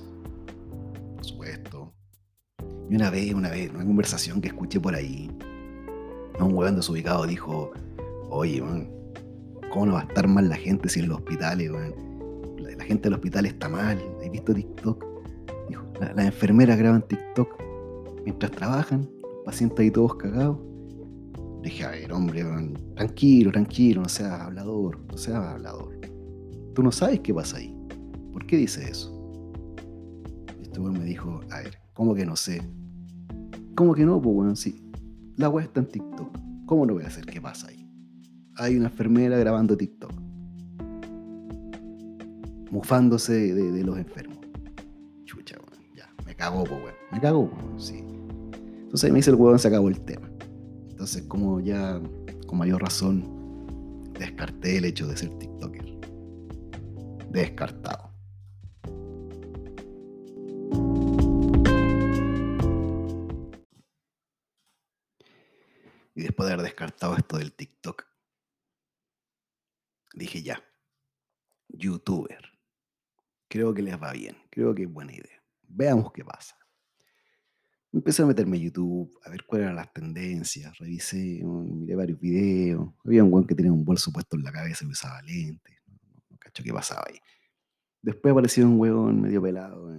por 1.15 1.23
supuesto. 1.23 1.93
Y 2.89 2.95
una 2.95 3.11
vez, 3.11 3.31
una 3.31 3.51
vez, 3.51 3.69
una 3.71 3.85
conversación 3.85 4.41
que 4.41 4.47
escuché 4.47 4.79
por 4.79 4.95
ahí, 4.95 5.29
un 6.39 6.53
huevón 6.53 6.75
desubicado 6.75 7.27
dijo, 7.27 7.71
oye, 8.29 8.59
man, 8.59 8.89
¿cómo 9.71 9.85
no 9.85 9.93
va 9.93 10.01
a 10.01 10.03
estar 10.05 10.27
mal 10.27 10.49
la 10.49 10.55
gente 10.55 10.89
si 10.89 11.01
en 11.01 11.09
los 11.09 11.19
hospitales, 11.19 11.71
La, 12.57 12.83
gente 12.83 13.03
del 13.03 13.13
hospital 13.13 13.45
está 13.45 13.69
mal. 13.69 13.99
¿Has 14.23 14.31
visto 14.31 14.53
TikTok? 14.53 15.05
Dijo, 15.69 15.83
las 15.99 16.15
la 16.15 16.25
enfermeras 16.25 16.77
graban 16.77 17.07
TikTok 17.07 17.49
mientras 18.23 18.51
trabajan, 18.51 19.07
pacientes 19.45 19.79
ahí 19.79 19.91
todos 19.91 20.15
cagados. 20.15 20.57
Dije, 21.65 21.83
a 21.83 21.89
ver, 21.89 22.13
hombre, 22.13 22.43
tranquilo, 22.95 23.51
tranquilo, 23.51 24.01
no 24.01 24.09
seas 24.09 24.39
hablador, 24.39 24.99
no 25.07 25.17
seas 25.17 25.37
hablador. 25.37 25.99
Tú 26.73 26.83
no 26.83 26.91
sabes 26.91 27.19
qué 27.21 27.33
pasa 27.33 27.57
ahí. 27.57 27.75
¿Por 28.31 28.45
qué 28.45 28.57
dice 28.57 28.87
eso? 28.87 29.11
Y 30.59 30.63
este 30.63 30.79
weón 30.79 30.93
me 30.93 31.05
dijo, 31.05 31.41
a 31.51 31.61
ver, 31.61 31.77
¿cómo 31.93 32.13
que 32.13 32.25
no 32.25 32.35
sé? 32.35 32.61
¿Cómo 33.75 33.95
que 33.95 34.05
no? 34.05 34.21
Pues 34.21 34.35
weón, 34.35 34.55
sí. 34.55 34.83
La 35.37 35.49
weá 35.49 35.65
está 35.65 35.79
en 35.79 35.87
TikTok. 35.87 36.37
¿Cómo 36.65 36.85
no 36.85 36.93
voy 36.93 37.03
a 37.03 37.07
hacer 37.07 37.25
qué 37.25 37.41
pasa 37.41 37.67
ahí? 37.67 37.89
Hay 38.57 38.75
una 38.75 38.85
enfermera 38.85 39.37
grabando 39.37 39.75
TikTok. 39.75 40.13
Mufándose 42.71 43.53
de, 43.53 43.83
los 43.83 43.97
enfermos. 43.97 44.39
Chucha, 45.25 45.57
weón. 45.57 45.83
Ya, 45.95 46.09
me 46.25 46.35
cagó, 46.35 46.63
pues 46.63 46.79
weón. 46.79 46.95
Me 47.11 47.19
cagó, 47.19 47.39
weón, 47.39 47.79
sí. 47.79 48.03
Entonces 48.83 49.11
me 49.11 49.17
dice 49.17 49.31
el 49.31 49.37
weón, 49.37 49.57
se 49.57 49.67
acabó 49.67 49.89
el 49.89 49.99
tema. 50.01 50.29
Entonces, 50.95 51.23
como 51.23 51.59
ya, 51.59 52.01
con 52.47 52.57
mayor 52.57 52.81
razón, 52.81 54.07
descarté 54.13 54.77
el 54.77 54.85
hecho 54.85 55.05
de 55.07 55.17
ser 55.17 55.37
TikToker 55.37 55.99
descartado. 57.31 58.13
Y 66.15 66.21
después 66.21 66.47
de 66.47 66.53
haber 66.53 66.63
descartado 66.63 67.17
esto 67.17 67.39
del 67.39 67.51
TikTok, 67.51 68.07
dije 70.13 70.43
ya, 70.43 70.63
youtuber. 71.67 72.57
Creo 73.49 73.73
que 73.73 73.81
les 73.81 74.01
va 74.01 74.13
bien, 74.13 74.37
creo 74.49 74.73
que 74.73 74.83
es 74.83 74.89
buena 74.93 75.11
idea. 75.11 75.43
Veamos 75.63 76.13
qué 76.13 76.23
pasa. 76.23 76.57
Empecé 77.95 78.21
a 78.21 78.25
meterme 78.25 78.57
en 78.57 78.63
YouTube, 78.63 79.17
a 79.23 79.29
ver 79.29 79.45
cuáles 79.45 79.65
eran 79.65 79.77
las 79.77 79.91
tendencias, 79.93 80.77
revisé, 80.77 81.41
miré 81.43 81.95
varios 81.95 82.19
videos. 82.19 82.93
Había 83.03 83.23
un 83.23 83.31
buen 83.31 83.47
que 83.47 83.55
tenía 83.55 83.71
un 83.71 83.85
bolso 83.85 84.11
puesto 84.11 84.35
en 84.35 84.43
la 84.43 84.51
cabeza 84.51 84.85
y 84.85 84.89
usaba 84.89 85.21
lentes 85.23 85.75
qué 86.63 86.73
pasaba 86.73 87.03
ahí. 87.07 87.19
Después 88.01 88.31
apareció 88.31 88.67
un 88.67 88.79
huevón 88.79 89.21
medio 89.21 89.41
pelado, 89.41 89.91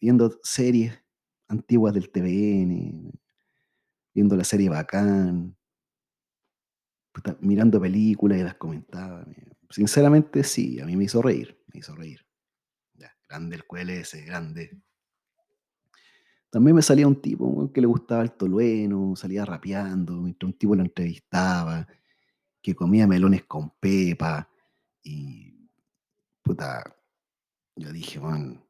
viendo 0.00 0.38
series 0.42 1.02
antiguas 1.48 1.92
del 1.94 2.10
TVN, 2.10 3.12
viendo 4.14 4.36
la 4.36 4.44
serie 4.44 4.68
Bacán, 4.68 5.56
mirando 7.40 7.80
películas 7.80 8.38
y 8.38 8.42
las 8.44 8.54
comentaba. 8.54 9.26
Sinceramente, 9.70 10.44
sí, 10.44 10.80
a 10.80 10.86
mí 10.86 10.96
me 10.96 11.04
hizo 11.04 11.20
reír, 11.20 11.60
me 11.72 11.80
hizo 11.80 11.94
reír. 11.94 12.24
grande 13.28 13.56
el 13.56 13.64
QLS, 13.66 14.24
grande. 14.24 14.80
También 16.50 16.76
me 16.76 16.82
salía 16.82 17.06
un 17.06 17.20
tipo 17.20 17.70
que 17.72 17.80
le 17.80 17.86
gustaba 17.86 18.22
el 18.22 18.32
tolueno, 18.32 19.14
salía 19.16 19.44
rapeando, 19.44 20.14
mientras 20.14 20.50
un 20.50 20.58
tipo 20.58 20.74
lo 20.74 20.82
entrevistaba, 20.82 21.86
que 22.62 22.74
comía 22.74 23.06
melones 23.06 23.44
con 23.44 23.70
pepa 23.78 24.48
y 25.02 25.68
puta, 26.42 26.82
yo 27.76 27.92
dije, 27.92 28.18
man, 28.18 28.62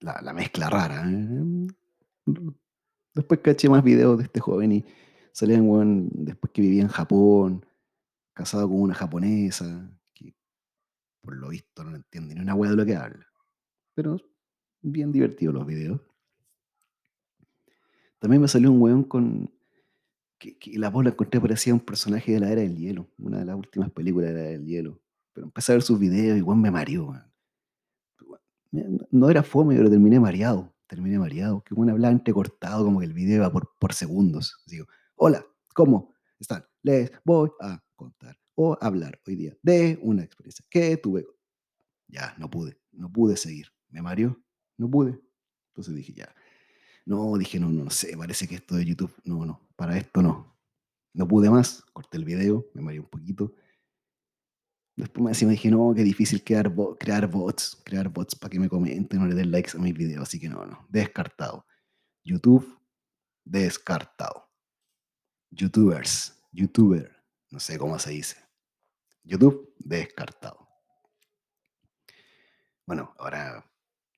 la, 0.00 0.32
mezcla 0.32 0.70
rara. 0.70 1.04
¿eh? 1.06 1.68
Después 3.14 3.40
caché 3.40 3.68
más 3.68 3.84
videos 3.84 4.18
de 4.18 4.24
este 4.24 4.40
joven 4.40 4.72
y 4.72 4.84
salían, 5.32 5.68
weón, 5.68 6.08
después 6.12 6.52
que 6.52 6.62
vivía 6.62 6.82
en 6.82 6.88
Japón, 6.88 7.66
casado 8.32 8.68
con 8.68 8.80
una 8.80 8.94
japonesa, 8.94 9.90
que 10.14 10.34
por 11.20 11.36
lo 11.36 11.50
visto 11.50 11.84
no 11.84 11.94
entiende 11.94 12.34
ni 12.34 12.40
una 12.40 12.54
weá 12.54 12.70
de 12.70 12.76
lo 12.76 12.86
que 12.86 12.96
habla. 12.96 13.26
Pero 13.94 14.16
bien 14.80 15.12
divertidos 15.12 15.54
los 15.54 15.66
videos. 15.66 16.00
También 18.20 18.42
me 18.42 18.48
salió 18.48 18.70
un 18.70 18.80
weón 18.80 19.02
con. 19.02 19.50
Que, 20.38 20.56
la 20.78 20.88
voz 20.88 21.04
la 21.04 21.10
encontré 21.10 21.40
parecía 21.40 21.74
un 21.74 21.80
personaje 21.80 22.32
de 22.32 22.40
la 22.40 22.50
Era 22.50 22.62
del 22.62 22.76
Hielo, 22.76 23.10
una 23.18 23.40
de 23.40 23.44
las 23.44 23.56
últimas 23.56 23.90
películas 23.90 24.30
de 24.30 24.34
la 24.34 24.40
Era 24.40 24.50
del 24.50 24.66
Hielo. 24.66 25.00
Pero 25.32 25.46
empecé 25.46 25.72
a 25.72 25.74
ver 25.74 25.82
sus 25.82 25.98
videos 25.98 26.38
y 26.38 26.42
weón 26.42 26.60
me 26.60 26.70
mareó, 26.70 27.14
No 29.10 29.28
era 29.28 29.42
fome, 29.42 29.76
pero 29.76 29.90
terminé 29.90 30.20
mareado. 30.20 30.72
Terminé 30.86 31.18
mareado. 31.18 31.62
Que 31.62 31.74
bueno 31.74 31.92
hablaba 31.92 32.12
entrecortado, 32.12 32.84
como 32.84 33.00
que 33.00 33.06
el 33.06 33.12
video 33.14 33.36
iba 33.36 33.52
por, 33.52 33.70
por 33.78 33.92
segundos. 33.92 34.62
Digo, 34.66 34.86
hola, 35.16 35.44
¿cómo 35.74 36.14
están? 36.38 36.64
Les 36.82 37.10
voy 37.24 37.50
a 37.60 37.82
contar 37.96 38.38
o 38.54 38.76
hablar 38.80 39.18
hoy 39.26 39.36
día 39.36 39.56
de 39.62 39.98
una 40.02 40.22
experiencia 40.22 40.64
que 40.68 40.96
tuve. 40.98 41.26
Ya, 42.08 42.34
no 42.38 42.50
pude, 42.50 42.78
no 42.92 43.10
pude 43.10 43.36
seguir. 43.36 43.68
Me 43.88 44.02
mareó, 44.02 44.38
no 44.76 44.90
pude. 44.90 45.18
Entonces 45.68 45.94
dije, 45.94 46.12
ya. 46.12 46.34
No, 47.06 47.36
dije, 47.36 47.58
no, 47.58 47.68
no, 47.68 47.84
no 47.84 47.90
sé, 47.90 48.16
parece 48.16 48.46
que 48.46 48.56
esto 48.56 48.76
de 48.76 48.84
YouTube, 48.84 49.14
no, 49.24 49.44
no, 49.44 49.68
para 49.76 49.96
esto 49.96 50.22
no. 50.22 50.56
No 51.12 51.26
pude 51.26 51.50
más, 51.50 51.82
corté 51.92 52.18
el 52.18 52.24
video, 52.24 52.66
me 52.74 52.82
mareé 52.82 53.00
un 53.00 53.08
poquito 53.08 53.52
Después 55.00 55.42
me 55.44 55.52
dije, 55.52 55.70
no, 55.70 55.94
qué 55.94 56.02
difícil 56.02 56.44
crear, 56.44 56.70
crear 56.98 57.26
bots, 57.26 57.80
crear 57.84 58.10
bots 58.10 58.34
para 58.34 58.50
que 58.50 58.60
me 58.60 58.68
comenten, 58.68 59.18
no 59.18 59.26
le 59.26 59.34
den 59.34 59.50
likes 59.50 59.70
a 59.74 59.80
mis 59.80 59.94
videos. 59.94 60.28
Así 60.28 60.38
que 60.38 60.48
no, 60.48 60.66
no, 60.66 60.86
descartado. 60.90 61.64
YouTube, 62.22 62.78
descartado. 63.42 64.50
YouTubers, 65.52 66.38
YouTuber, 66.52 67.16
no 67.50 67.60
sé 67.60 67.78
cómo 67.78 67.98
se 67.98 68.10
dice. 68.10 68.36
YouTube, 69.24 69.74
descartado. 69.78 70.68
Bueno, 72.86 73.14
ahora, 73.18 73.64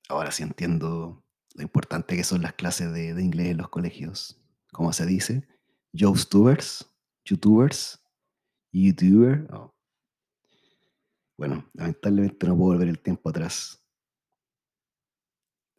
ahora 0.08 0.32
sí 0.32 0.42
entiendo 0.42 1.21
lo 1.54 1.62
importante 1.62 2.16
que 2.16 2.24
son 2.24 2.42
las 2.42 2.54
clases 2.54 2.92
de, 2.92 3.08
inglés 3.08 3.48
en 3.48 3.58
los 3.58 3.68
colegios. 3.68 4.40
¿Cómo 4.72 4.92
se 4.92 5.06
dice? 5.06 5.46
YouTubers, 5.92 6.86
YouTubers, 7.24 8.00
YouTuber, 8.72 9.48
oh, 9.52 9.74
bueno, 11.36 11.68
lamentablemente 11.74 12.46
no 12.46 12.56
puedo 12.56 12.72
volver 12.72 12.88
el 12.88 12.98
tiempo 12.98 13.28
atrás. 13.30 13.84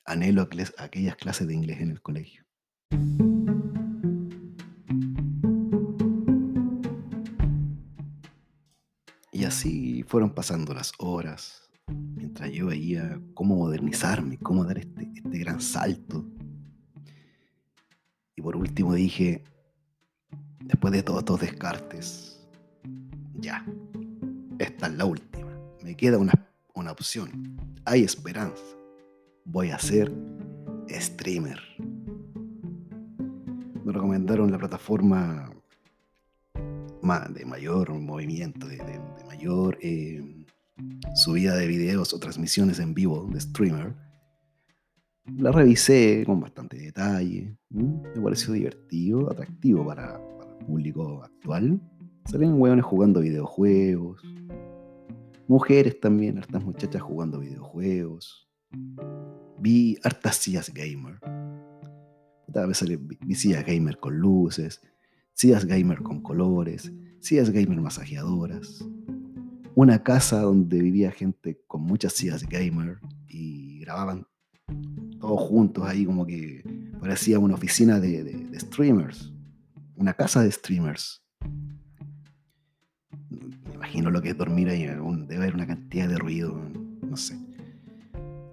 Anhelo 0.05 0.47
aquellas 0.77 1.15
clases 1.15 1.47
de 1.47 1.53
inglés 1.53 1.79
en 1.79 1.91
el 1.91 2.01
colegio. 2.01 2.43
Y 9.31 9.45
así 9.45 10.03
fueron 10.03 10.35
pasando 10.35 10.73
las 10.73 10.91
horas, 10.99 11.69
mientras 12.33 12.51
yo 12.51 12.65
veía 12.65 13.21
cómo 13.35 13.55
modernizarme, 13.55 14.39
cómo 14.39 14.65
dar 14.65 14.79
este, 14.79 15.07
este 15.15 15.37
gran 15.37 15.61
salto. 15.61 16.25
Y 18.35 18.41
por 18.41 18.55
último 18.55 18.95
dije, 18.95 19.43
después 20.59 20.91
de 20.93 21.03
todos 21.03 21.19
estos 21.19 21.41
descartes, 21.41 22.39
ya, 23.35 23.63
esta 24.57 24.87
es 24.87 24.93
la 24.95 25.05
última 25.05 25.33
me 25.83 25.95
queda 25.95 26.17
una, 26.17 26.33
opción. 26.91 27.57
Hay 27.85 28.03
esperanza. 28.03 28.63
Voy 29.45 29.69
a 29.69 29.77
ser 29.77 30.11
streamer. 30.89 31.59
Me 33.83 33.91
recomendaron 33.91 34.51
la 34.51 34.57
plataforma 34.57 35.51
de 37.29 37.45
mayor 37.45 37.91
movimiento, 37.91 38.65
de, 38.65 38.81
mayor 39.27 39.77
eh, 39.81 40.42
subida 41.15 41.55
de 41.55 41.67
videos 41.67 42.13
o 42.13 42.19
transmisiones 42.19 42.79
en 42.79 42.93
vivo 42.93 43.29
de 43.31 43.39
streamer. 43.39 43.93
La 45.37 45.51
revisé 45.51 46.23
con 46.25 46.41
bastante 46.41 46.77
detalle. 46.77 47.57
Me 47.69 48.21
pareció 48.21 48.53
divertido, 48.53 49.31
atractivo 49.31 49.85
para, 49.85 50.19
el 50.59 50.65
público 50.65 51.23
actual. 51.23 51.79
Salían 52.25 52.59
hueones 52.59 52.85
jugando 52.85 53.21
videojuegos, 53.21 54.21
Mujeres 55.47 55.99
también, 55.99 56.37
hartas 56.37 56.63
muchachas 56.63 57.01
jugando 57.01 57.39
videojuegos. 57.39 58.49
Vi 59.59 59.97
hartas 60.01 60.37
sillas 60.37 60.73
gamer. 60.73 61.19
A 62.55 62.65
veces 62.65 62.87
vi 62.87 63.53
gamer 63.67 63.97
con 63.97 64.17
luces, 64.17 64.81
sillas 65.33 65.65
gamer 65.65 66.01
con 66.01 66.21
colores, 66.21 66.93
sillas 67.19 67.49
gamer 67.49 67.81
masajeadoras. 67.81 68.87
Una 69.75 70.03
casa 70.03 70.41
donde 70.41 70.79
vivía 70.81 71.11
gente 71.11 71.59
con 71.67 71.81
muchas 71.81 72.13
sillas 72.13 72.47
gamer 72.47 72.99
y 73.27 73.79
grababan 73.79 74.27
todos 75.19 75.41
juntos 75.41 75.85
ahí 75.87 76.05
como 76.05 76.25
que 76.25 76.63
parecía 76.99 77.39
una 77.39 77.55
oficina 77.55 77.99
de 77.99 78.47
streamers, 78.59 79.33
una 79.95 80.13
casa 80.13 80.41
de 80.41 80.51
streamers 80.51 81.23
imagino 83.93 84.09
lo 84.09 84.21
que 84.21 84.29
es 84.29 84.37
dormir 84.37 84.69
ahí, 84.69 84.85
debe 84.85 85.35
haber 85.35 85.53
una 85.53 85.67
cantidad 85.67 86.07
de 86.07 86.17
ruido, 86.17 86.59
no 87.01 87.15
sé. 87.15 87.37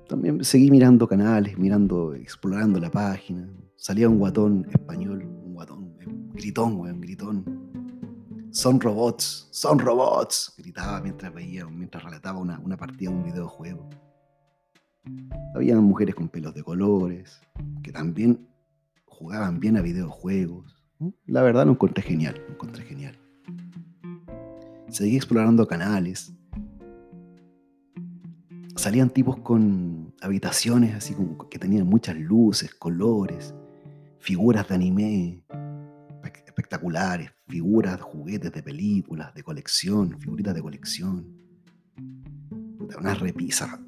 También 0.06 0.44
seguí 0.44 0.70
mirando 0.70 1.09
canales, 1.09 1.56
mirando, 1.56 2.14
explorando 2.14 2.78
la 2.78 2.90
página. 2.90 3.48
Salía 3.76 4.09
un 4.09 4.18
guatón 4.18 4.66
español, 4.70 5.22
un 5.22 5.54
guatón, 5.54 5.94
un 6.04 6.33
gritón, 6.35 6.74
un 6.74 7.00
gritón. 7.00 7.60
Son 8.52 8.80
robots, 8.80 9.48
son 9.52 9.78
robots, 9.78 10.54
gritaba 10.58 11.00
mientras 11.00 11.32
veía, 11.32 11.64
mientras 11.66 12.02
relataba 12.02 12.40
una, 12.40 12.58
una 12.58 12.76
partida 12.76 13.10
de 13.10 13.16
un 13.16 13.22
videojuego. 13.22 13.88
Habían 15.54 15.84
mujeres 15.84 16.16
con 16.16 16.28
pelos 16.28 16.54
de 16.54 16.64
colores, 16.64 17.40
que 17.82 17.92
también 17.92 18.48
jugaban 19.04 19.60
bien 19.60 19.76
a 19.76 19.82
videojuegos. 19.82 20.82
La 21.26 21.42
verdad 21.42 21.64
lo 21.64 21.72
encontré 21.72 22.02
genial, 22.02 22.42
lo 22.46 22.54
encontré 22.54 22.84
genial. 22.84 23.16
Seguí 24.88 25.16
explorando 25.16 25.68
canales. 25.68 26.32
Salían 28.74 29.10
tipos 29.10 29.38
con 29.38 30.12
habitaciones 30.20 30.94
así 30.94 31.14
como 31.14 31.48
que 31.48 31.58
tenían 31.58 31.86
muchas 31.86 32.16
luces, 32.16 32.74
colores, 32.74 33.54
figuras 34.18 34.68
de 34.68 34.74
anime 34.74 35.44
espectaculares, 36.70 37.33
figuras, 37.48 38.00
juguetes 38.00 38.52
de 38.52 38.62
películas, 38.62 39.35
de 39.35 39.42
colección, 39.42 40.16
figuritas 40.20 40.54
de 40.54 40.62
colección. 40.62 41.26
Una 42.96 43.14
repisa, 43.14 43.80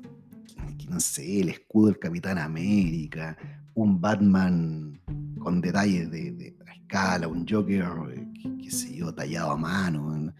no 0.89 0.99
sé, 0.99 1.43
el 1.43 1.51
escudo 1.51 1.87
del 1.87 2.01
Capitán 2.01 2.39
América, 2.39 3.37
un 3.75 4.01
Batman 4.01 5.01
con 5.39 5.61
detalles 5.61 6.11
de, 6.11 6.57
escala, 6.75 7.29
un 7.29 7.47
Joker, 7.49 7.85
eh, 8.15 8.27
qué, 8.61 8.71
sé 8.71 8.97
yo, 8.97 9.15
tallado 9.15 9.53
a 9.53 9.57
mano, 9.57 10.33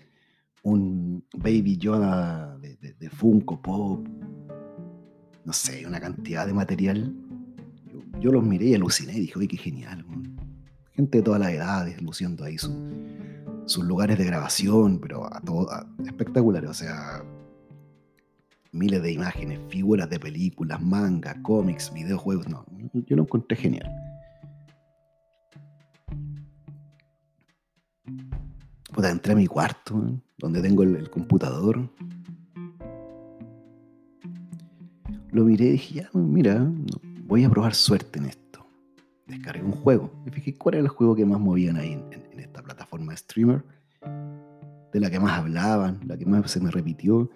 un 0.65 1.25
Baby 1.37 1.77
Yoda 1.77 2.59
de, 2.59 3.11
Funko 3.11 3.63
Pop, 3.63 4.09
no 5.45 5.53
sé, 5.53 5.87
una 5.87 6.01
cantidad 6.01 6.45
de 6.45 6.55
material. 6.55 7.15
Yo, 8.19 8.33
los 8.33 8.43
miré 8.43 8.67
y 8.67 8.75
aluciné, 8.75 9.13
dije, 9.13 9.39
oye, 9.39 9.47
qué 9.47 9.57
genial. 9.57 10.05
Gente 10.95 11.19
de 11.19 11.25
todas 11.25 11.41
las 11.41 11.51
edades, 11.53 12.01
luciendo 12.03 12.45
ahí 12.45 12.57
sus 12.59 13.85
lugares 13.85 14.19
de 14.19 14.25
grabación, 14.25 14.99
pero 14.99 15.25
a 15.33 15.41
todo, 15.41 15.69
espectaculares, 16.05 16.69
o 16.69 16.75
sea, 16.75 17.25
miles 18.73 19.03
de 19.03 19.13
imágenes, 19.13 19.61
figuras 19.69 20.09
de 20.11 20.19
películas, 20.19 20.81
manga, 20.81 21.41
cómics, 21.43 21.93
videojuegos, 21.93 22.49
no, 22.49 22.65
yo 22.93 23.17
lo 23.17 23.23
encontré 23.23 23.57
genial. 23.57 23.91
Puta, 28.93 29.11
entré 29.11 29.33
a 29.33 29.37
mi 29.37 29.47
cuarto, 29.47 30.21
donde 30.37 30.61
tengo 30.61 30.83
el, 30.83 31.09
computador. 31.09 31.89
Lo 35.31 35.45
miré 35.45 35.65
y 35.65 35.71
dije, 35.71 35.95
ya, 35.95 36.11
mira, 36.13 36.71
voy 37.25 37.45
a 37.45 37.51
probar 37.51 37.75
suerte 37.75 38.19
en 38.19 38.27
esto. 38.27 38.42
Descargué 39.33 39.65
un 39.65 39.73
juego. 39.73 40.13
Me 40.27 40.31
fijé 40.31 40.55
cuál 40.59 40.75
era 40.75 40.83
el 40.83 40.89
juego 40.89 41.17
que 41.17 41.25
más 41.25 41.41
movían 41.41 41.79
ahí 41.79 41.93
en, 41.93 42.39
esta 42.39 42.63
plataforma 42.63 43.13
de 43.13 43.17
streamer. 43.17 43.65
De 44.93 45.01
la 45.01 45.11
que 45.11 45.19
más 45.19 45.39
hablaban, 45.39 46.01
la 46.07 46.19
que 46.19 46.27
más 46.27 46.51
se 46.51 46.61
me 46.61 46.71
repitió. 46.71 47.31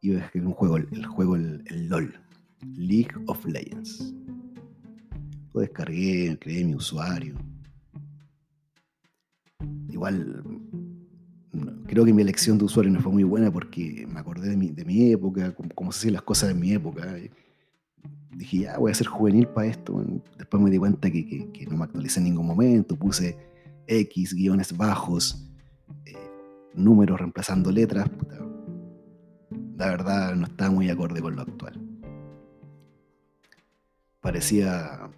Y 0.00 0.10
descargué 0.10 0.46
un 0.46 0.54
juego, 0.54 0.78
el, 0.78 1.04
juego, 1.04 1.36
el, 1.36 1.62
el 1.66 1.88
LOL. 1.90 2.14
League 2.76 3.10
of 3.26 3.44
Legends. 3.44 4.14
Lo 5.52 5.60
descargué, 5.60 6.38
creé 6.40 6.64
mi 6.64 6.74
usuario. 6.74 7.34
Igual 9.90 10.42
creo 11.86 12.06
que 12.06 12.14
mi 12.14 12.22
elección 12.22 12.56
de 12.56 12.64
usuario 12.64 12.90
no 12.90 13.00
fue 13.00 13.12
muy 13.12 13.22
buena 13.22 13.52
porque 13.52 14.06
me 14.10 14.18
acordé 14.18 14.48
de 14.48 14.56
mi, 14.56 14.70
de 14.70 14.84
mi 14.86 15.12
época, 15.12 15.54
cómo, 15.74 15.92
se 15.92 15.98
hacían 15.98 16.14
las 16.14 16.22
cosas 16.22 16.52
en 16.52 16.60
mi 16.60 16.72
época. 16.72 17.16
Dije, 18.36 18.58
ya, 18.58 18.78
voy 18.78 18.90
a 18.90 18.94
ser 18.94 19.06
juvenil 19.06 19.48
para 19.48 19.68
esto. 19.68 20.02
Después 20.36 20.62
me 20.62 20.70
di 20.70 20.78
cuenta 20.78 21.10
que, 21.10 21.66
no 21.70 21.76
me 21.76 21.84
actualicé 21.84 22.20
en 22.20 22.24
ningún 22.24 22.46
momento. 22.46 22.96
Puse 22.96 23.36
X, 23.86 24.34
guiones 24.34 24.76
bajos, 24.76 25.50
eh, 26.04 26.12
números 26.74 27.18
reemplazando 27.18 27.70
letras. 27.70 28.08
La 29.76 29.86
verdad 29.86 30.34
no 30.34 30.46
estaba 30.46 30.70
muy 30.70 30.88
acorde 30.90 31.20
con 31.20 31.36
lo 31.36 31.42
actual. 31.42 31.80
Parecía 34.20 35.10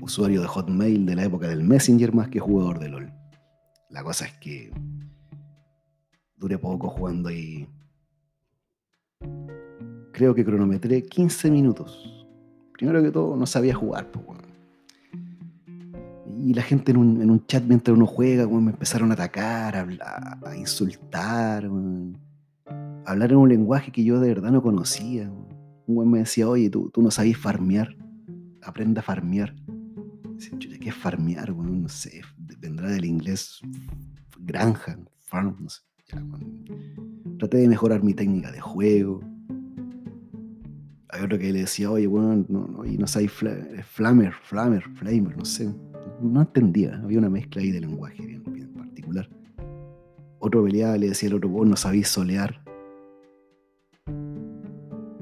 usuario 0.00 0.42
de 0.42 0.46
Hotmail 0.46 1.06
de 1.06 1.16
la 1.16 1.24
época 1.24 1.48
del 1.48 1.64
Messenger 1.64 2.14
más 2.14 2.28
que 2.28 2.40
jugador 2.40 2.78
de 2.78 2.88
LOL. 2.88 3.12
La 3.88 4.02
cosa 4.02 4.26
es 4.26 4.32
que 4.34 4.70
duré 6.36 6.58
poco 6.58 6.88
jugando 6.88 7.30
y 7.30 7.66
creo 10.16 10.34
que 10.34 10.46
cronometré 10.46 11.02
15 11.02 11.50
minutos. 11.50 12.26
Primero 12.72 13.02
que 13.02 13.10
todo, 13.10 13.36
no 13.36 13.44
sabía 13.44 13.74
jugar. 13.74 14.10
Y 16.38 16.54
la 16.54 16.62
gente 16.62 16.92
en 16.92 16.98
un, 16.98 17.46
chat 17.46 17.62
mientras 17.62 17.94
uno 17.94 18.06
juega, 18.06 18.46
me 18.48 18.70
empezaron 18.70 19.10
a 19.10 19.14
atacar, 19.14 19.76
a, 19.76 20.38
a 20.42 20.56
insultar, 20.56 21.68
a 23.04 23.10
hablar 23.10 23.32
en 23.32 23.36
un 23.36 23.48
lenguaje 23.50 23.92
que 23.92 24.04
yo 24.04 24.18
de 24.18 24.28
verdad 24.28 24.50
no 24.50 24.62
conocía. 24.62 25.30
Un 25.86 26.10
me 26.10 26.20
decía, 26.20 26.48
oye, 26.48 26.70
tú, 26.70 26.90
tú 26.90 27.02
no 27.02 27.10
sabes 27.10 27.36
farmear, 27.36 27.94
aprenda 28.62 29.02
a 29.02 29.04
farmear. 29.04 29.54
¿Qué 30.58 30.88
es 30.88 30.94
farmear? 30.94 31.54
no 31.54 31.88
sé, 31.88 32.22
vendrá 32.58 32.88
del 32.88 33.04
inglés 33.04 33.60
granja, 34.40 34.98
farm, 35.18 35.56
no 35.60 35.68
sé. 35.68 35.82
Traté 37.38 37.58
de 37.58 37.68
mejorar 37.68 38.02
mi 38.02 38.14
técnica 38.14 38.50
de 38.50 38.60
juego. 38.60 39.20
Hay 41.08 41.22
otro 41.22 41.38
que 41.38 41.52
le 41.52 41.60
decía, 41.60 41.90
oye, 41.90 42.06
bueno, 42.06 42.44
no, 42.48 42.66
no, 42.66 42.84
y 42.84 42.98
no 42.98 43.06
sabes 43.06 43.30
flamer, 43.32 43.84
flamer, 44.32 44.82
flamer, 44.94 45.36
no 45.36 45.44
sé. 45.44 45.72
No 46.20 46.40
entendía, 46.40 47.00
había 47.02 47.18
una 47.18 47.30
mezcla 47.30 47.62
ahí 47.62 47.70
de 47.70 47.80
lenguaje 47.80 48.24
bien, 48.24 48.42
bien 48.52 48.72
particular. 48.72 49.28
Otro 50.38 50.64
peleaba, 50.64 50.96
le 50.96 51.08
decía 51.08 51.28
al 51.28 51.36
otro, 51.36 51.48
vos 51.48 51.66
no 51.66 51.76
sabéis 51.76 52.08
solear. 52.08 52.60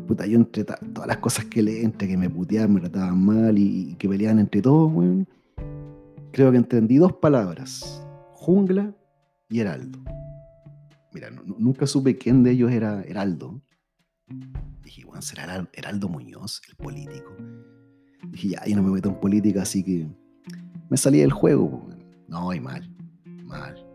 Puta, 0.06 0.26
yo 0.26 0.36
entre 0.36 0.64
todas 0.64 1.06
las 1.06 1.18
cosas 1.18 1.46
que 1.46 1.62
le 1.62 1.82
entre 1.82 2.08
que 2.08 2.16
me 2.16 2.30
puteaban, 2.30 2.74
me 2.74 2.80
trataban 2.80 3.24
mal 3.24 3.58
y, 3.58 3.94
que 3.96 4.08
peleaban 4.08 4.38
entre 4.38 4.62
todos, 4.62 4.92
bueno, 4.92 5.26
creo 6.32 6.50
que 6.50 6.58
entendí 6.58 6.96
dos 6.96 7.12
palabras: 7.14 8.06
jungla 8.32 8.94
y 9.48 9.60
heraldo. 9.60 9.98
Mira, 11.14 11.30
nunca 11.30 11.86
supe 11.86 12.18
quién 12.18 12.42
de 12.42 12.50
ellos 12.50 12.72
era 12.72 13.02
Heraldo. 13.02 13.60
Dije, 14.84 15.04
bueno, 15.04 15.22
será 15.22 15.68
Heraldo 15.72 16.08
Muñoz, 16.08 16.60
el 16.68 16.76
político. 16.76 17.34
Dije, 18.30 18.48
ya, 18.48 18.64
yo 18.66 18.76
no 18.76 18.82
me 18.82 18.90
meto 18.90 19.08
en 19.08 19.20
política, 19.20 19.62
así 19.62 19.82
que 19.82 20.06
me 20.90 20.96
salí 20.96 21.20
del 21.20 21.32
juego. 21.32 21.88
No, 22.28 22.52
y 22.52 22.60
mal, 22.60 22.88
mal. 23.44 23.86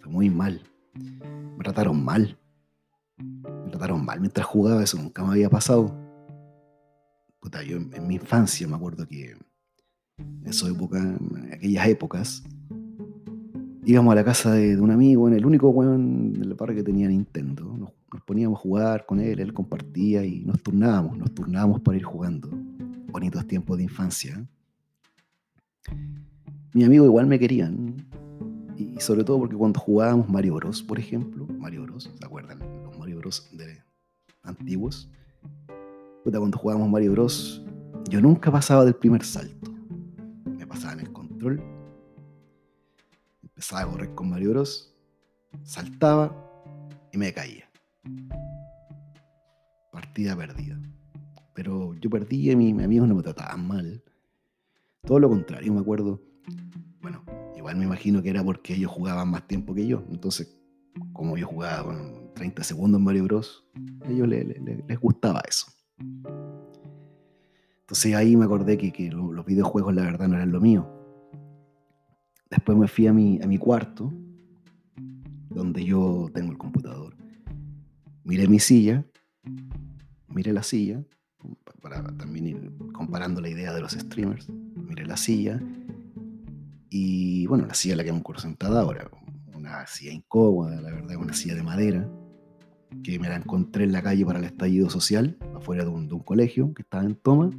Fue 0.00 0.12
muy 0.12 0.30
mal. 0.30 0.62
Me 0.94 1.64
trataron 1.64 2.04
mal. 2.04 2.38
Me 3.18 3.70
trataron 3.70 4.04
mal 4.04 4.20
mientras 4.20 4.46
jugaba, 4.46 4.82
eso 4.82 4.98
nunca 4.98 5.24
me 5.24 5.30
había 5.30 5.50
pasado. 5.50 5.96
Puta, 7.40 7.62
yo 7.62 7.76
en, 7.76 8.06
mi 8.06 8.16
infancia 8.16 8.66
me 8.68 8.76
acuerdo 8.76 9.06
que 9.06 9.32
en 10.18 10.46
esa 10.46 10.68
época, 10.68 10.98
en 10.98 11.50
aquellas 11.52 11.88
épocas, 11.88 12.42
íbamos 13.84 14.12
a 14.12 14.16
la 14.16 14.24
casa 14.24 14.52
de, 14.52 14.78
un 14.78 14.90
amigo, 14.90 15.28
en 15.28 15.34
el 15.34 15.46
único 15.46 15.70
weón 15.70 16.32
del 16.34 16.54
parque 16.56 16.76
que 16.76 16.82
tenía 16.82 17.08
Nintendo. 17.08 17.67
Poníamos 18.28 18.58
a 18.58 18.62
jugar 18.62 19.06
con 19.06 19.20
él, 19.20 19.40
él 19.40 19.54
compartía 19.54 20.22
y 20.22 20.44
nos 20.44 20.62
turnábamos, 20.62 21.16
nos 21.16 21.32
turnábamos 21.32 21.80
para 21.80 21.96
ir 21.96 22.04
jugando. 22.04 22.50
Bonitos 23.10 23.46
tiempos 23.46 23.78
de 23.78 23.84
infancia. 23.84 24.46
Mi 26.74 26.84
amigo 26.84 27.06
igual 27.06 27.26
me 27.26 27.38
querían. 27.38 27.96
Y 28.76 29.00
sobre 29.00 29.24
todo 29.24 29.38
porque 29.38 29.56
cuando 29.56 29.80
jugábamos 29.80 30.28
Mario 30.28 30.56
Bros, 30.56 30.82
por 30.82 30.98
ejemplo, 30.98 31.46
Mario 31.58 31.84
Bros, 31.84 32.10
¿se 32.14 32.24
acuerdan? 32.24 32.58
Los 32.84 32.98
Mario 32.98 33.16
Bros 33.16 33.48
de 33.52 33.82
antiguos. 34.42 35.10
cuando 36.22 36.58
jugábamos 36.58 36.90
Mario 36.90 37.12
Bros, 37.12 37.64
yo 38.10 38.20
nunca 38.20 38.52
pasaba 38.52 38.84
del 38.84 38.94
primer 38.94 39.24
salto. 39.24 39.72
Me 40.44 40.66
pasaba 40.66 40.92
en 40.92 41.00
el 41.00 41.12
control 41.12 41.62
empezaba 43.58 43.80
a 43.80 43.86
correr 43.86 44.14
con 44.14 44.30
Mario 44.30 44.50
Bros, 44.50 44.94
saltaba 45.64 46.32
y 47.12 47.18
me 47.18 47.32
caía. 47.32 47.67
Partida 49.92 50.36
perdida. 50.36 50.80
Pero 51.54 51.94
yo 51.94 52.08
perdí 52.08 52.50
y 52.50 52.56
mis 52.56 52.84
amigos 52.84 53.08
no 53.08 53.14
me 53.14 53.22
trataban 53.22 53.66
mal. 53.66 54.02
Todo 55.04 55.18
lo 55.18 55.28
contrario, 55.28 55.72
me 55.72 55.80
acuerdo. 55.80 56.20
Bueno, 57.00 57.24
igual 57.56 57.76
me 57.76 57.84
imagino 57.84 58.22
que 58.22 58.30
era 58.30 58.44
porque 58.44 58.74
ellos 58.74 58.90
jugaban 58.90 59.30
más 59.30 59.46
tiempo 59.46 59.74
que 59.74 59.86
yo. 59.86 60.04
Entonces, 60.10 60.58
como 61.12 61.36
yo 61.36 61.46
jugaba 61.46 61.84
con 61.84 62.32
30 62.34 62.62
segundos 62.62 62.98
en 62.98 63.04
Mario 63.04 63.24
Bros, 63.24 63.64
a 64.02 64.10
ellos 64.10 64.28
les, 64.28 65.00
gustaba 65.00 65.42
eso. 65.48 65.66
Entonces 67.80 68.14
ahí 68.14 68.36
me 68.36 68.44
acordé 68.44 68.76
que, 68.78 69.10
los 69.10 69.46
videojuegos 69.46 69.94
la 69.94 70.02
verdad 70.02 70.28
no 70.28 70.36
eran 70.36 70.52
lo 70.52 70.60
mío. 70.60 70.86
Después 72.50 72.78
me 72.78 72.86
fui 72.86 73.06
a 73.06 73.10
a 73.10 73.14
mi 73.14 73.58
cuarto, 73.58 74.12
donde 75.50 75.84
yo 75.84 76.30
tengo 76.32 76.52
el 76.52 76.58
computador. 76.58 77.17
Miré 78.28 78.46
mi 78.46 78.58
silla, 78.58 79.06
miré 80.28 80.52
la 80.52 80.62
silla, 80.62 81.02
para 81.80 82.02
también 82.18 82.46
ir 82.46 82.72
comparando 82.92 83.40
la 83.40 83.48
idea 83.48 83.72
de 83.72 83.80
los 83.80 83.92
streamers. 83.92 84.50
Miré 84.50 85.06
la 85.06 85.16
silla 85.16 85.58
y, 86.90 87.46
bueno, 87.46 87.64
la 87.64 87.72
silla 87.72 87.96
la 87.96 88.04
que 88.04 88.10
hemos 88.10 88.42
sentada 88.42 88.82
ahora, 88.82 89.10
una 89.54 89.86
silla 89.86 90.12
incómoda, 90.12 90.78
la 90.78 90.90
verdad, 90.90 91.16
una 91.16 91.32
silla 91.32 91.54
de 91.54 91.62
madera, 91.62 92.06
que 93.02 93.18
me 93.18 93.30
la 93.30 93.36
encontré 93.36 93.84
en 93.84 93.92
la 93.92 94.02
calle 94.02 94.26
para 94.26 94.40
el 94.40 94.44
estallido 94.44 94.90
social, 94.90 95.38
afuera 95.56 95.84
de 95.84 95.90
un, 95.90 96.06
colegio 96.20 96.74
que 96.74 96.82
estaba 96.82 97.04
en 97.04 97.14
toma. 97.14 97.50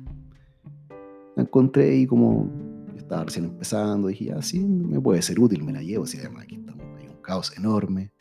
La 1.36 1.41
encontré 1.41 1.95
y 1.95 2.05
como 2.05 2.47
estaba 2.95 3.23
recién 3.23 3.45
empezando, 3.45 4.10
dije, 4.10 4.25
ya, 4.25 4.41
sí, 4.43 4.60
me 4.60 5.01
puede 5.01 5.23
ser 5.23 5.39
útil, 5.39 5.63
me 5.63 5.73
la 5.73 5.82
llevo, 5.82 6.05
si 6.05 6.19
aquí 6.19 6.58
estamos, 6.58 6.86
hay 6.99 7.08
un 7.08 7.19
caos 7.23 7.58
enorme. 7.58 8.12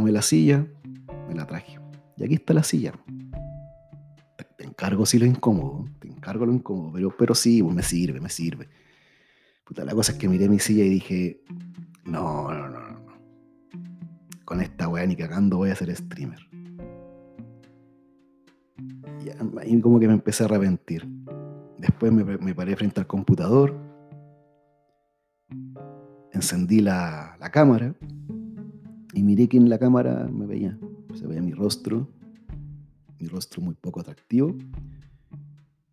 Tomé 0.00 0.12
la 0.12 0.22
silla, 0.22 0.66
me 1.28 1.34
la 1.34 1.46
traje. 1.46 1.78
Y 2.16 2.24
aquí 2.24 2.32
está 2.32 2.54
la 2.54 2.62
silla. 2.62 2.94
Te, 4.56 4.64
encargo 4.64 5.04
si 5.04 5.18
lo 5.18 5.26
incómodo, 5.26 5.84
te 5.98 6.08
encargo 6.08 6.46
lo 6.46 6.54
incómodo, 6.54 6.92
pero, 6.94 7.14
pero 7.18 7.34
sí, 7.34 7.62
pues 7.62 7.74
me 7.74 7.82
sirve, 7.82 8.18
me 8.18 8.30
sirve. 8.30 8.66
La 9.76 9.92
cosa 9.92 10.12
es 10.12 10.18
que 10.18 10.26
miré 10.26 10.48
mi 10.48 10.58
silla 10.58 10.84
y 10.84 10.88
dije, 10.88 11.42
no, 12.06 12.50
no, 12.50 12.70
no, 12.70 12.80
no. 12.80 13.04
Con 14.46 14.62
esta 14.62 14.88
weá 14.88 15.06
ni 15.06 15.16
cagando 15.16 15.58
voy 15.58 15.68
a 15.68 15.76
ser 15.76 15.94
streamer. 15.94 16.48
Y 19.66 19.80
como 19.82 20.00
que 20.00 20.08
me 20.08 20.14
empecé 20.14 20.44
a 20.44 20.46
arrepentir. 20.46 21.06
Después 21.76 22.10
me, 22.10 22.24
me 22.24 22.54
paré 22.54 22.74
frente 22.74 23.00
al 23.00 23.06
computador, 23.06 23.78
encendí 26.32 26.80
la, 26.80 27.36
la 27.38 27.50
cámara 27.50 27.94
y 29.12 29.22
miré 29.22 29.48
que 29.48 29.56
en 29.56 29.68
la 29.68 29.78
cámara 29.78 30.28
me 30.32 30.46
veía. 30.46 30.78
Se 31.14 31.26
veía 31.26 31.42
mi 31.42 31.52
rostro, 31.52 32.08
mi 33.18 33.26
rostro 33.26 33.62
muy 33.62 33.74
poco 33.74 34.00
atractivo, 34.00 34.54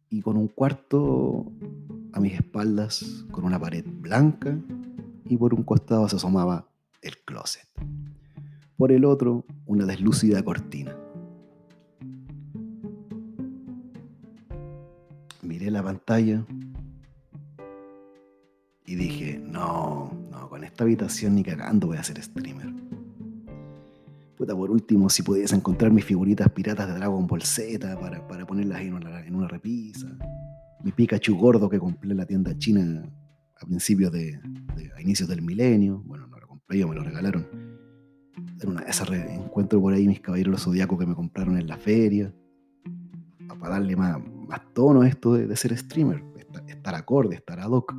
y 0.10 0.22
con 0.22 0.38
un 0.38 0.48
cuarto 0.48 1.52
a 2.14 2.20
mis 2.20 2.34
espaldas, 2.34 3.26
con 3.32 3.44
una 3.46 3.60
pared 3.60 3.86
blanca, 3.88 4.58
y 5.26 5.38
por 5.38 5.54
un 5.54 5.64
costado 5.64 6.08
se 6.08 6.16
asomaba 6.16 6.70
el 7.02 7.18
closet. 7.26 7.68
Por 8.78 8.92
el 8.92 9.06
otro, 9.06 9.46
una 9.66 9.86
deslúcida 9.86 10.44
cortina. 10.44 10.96
Miré 15.42 15.72
la 15.72 15.84
pantalla 15.84 16.46
y 18.86 18.96
dije, 18.96 19.40
no, 19.40 20.12
no, 20.32 20.50
con 20.50 20.64
esta 20.64 20.84
habitación 20.84 21.36
ni 21.36 21.44
cagando 21.44 21.88
voy 21.88 21.98
a 21.98 22.04
ser 22.04 22.22
streamer. 22.22 22.87
Puta, 24.38 24.56
por 24.56 24.70
último, 24.70 25.10
si 25.10 25.24
pudiese 25.24 25.56
encontrar 25.56 25.92
mis 25.92 26.06
figuritas 26.06 26.48
piratas 26.52 26.88
de 26.88 26.94
Dragon 26.94 27.26
Ball 27.26 27.42
Z 27.42 28.00
para, 28.00 28.28
para 28.28 28.46
ponerlas 28.46 28.82
en 28.82 28.94
una, 28.94 29.26
en 29.26 29.34
una 29.34 29.48
repisa. 29.48 30.08
Mi 30.84 30.92
Pikachu 30.92 31.36
gordo 31.36 31.68
que 31.68 31.80
compré 31.80 32.12
en 32.12 32.18
la 32.18 32.26
tienda 32.28 32.56
china 32.56 33.04
a 33.60 33.66
principios 33.66 34.12
de, 34.12 34.40
de 34.76 34.92
a 34.96 35.02
inicios 35.02 35.28
del 35.28 35.42
milenio. 35.42 36.04
Bueno, 36.06 36.28
no 36.28 36.38
lo 36.38 36.48
compré 36.48 36.78
yo, 36.78 36.88
me 36.88 36.94
lo 36.94 37.04
regalaron. 37.04 37.48
En 38.62 38.70
una 38.70 38.82
de 38.82 38.92
esas 38.92 39.10
encuentro 39.10 39.82
por 39.82 39.94
ahí 39.94 40.08
mis 40.08 40.20
caballeros 40.20 40.62
zodiacos 40.62 41.00
que 41.00 41.08
me 41.08 41.16
compraron 41.16 41.58
en 41.58 41.66
la 41.66 41.78
feria. 41.78 42.32
Para 43.60 43.74
darle 43.74 43.96
más, 43.96 44.20
más 44.48 44.62
tono 44.76 45.02
a 45.02 45.08
esto 45.08 45.34
de, 45.34 45.56
ser 45.56 45.76
streamer. 45.76 46.24
Estar, 46.38 46.64
estar 46.70 46.94
acorde, 46.94 47.36
estar 47.36 47.60
ad 47.60 47.72
hoc. 47.72 47.92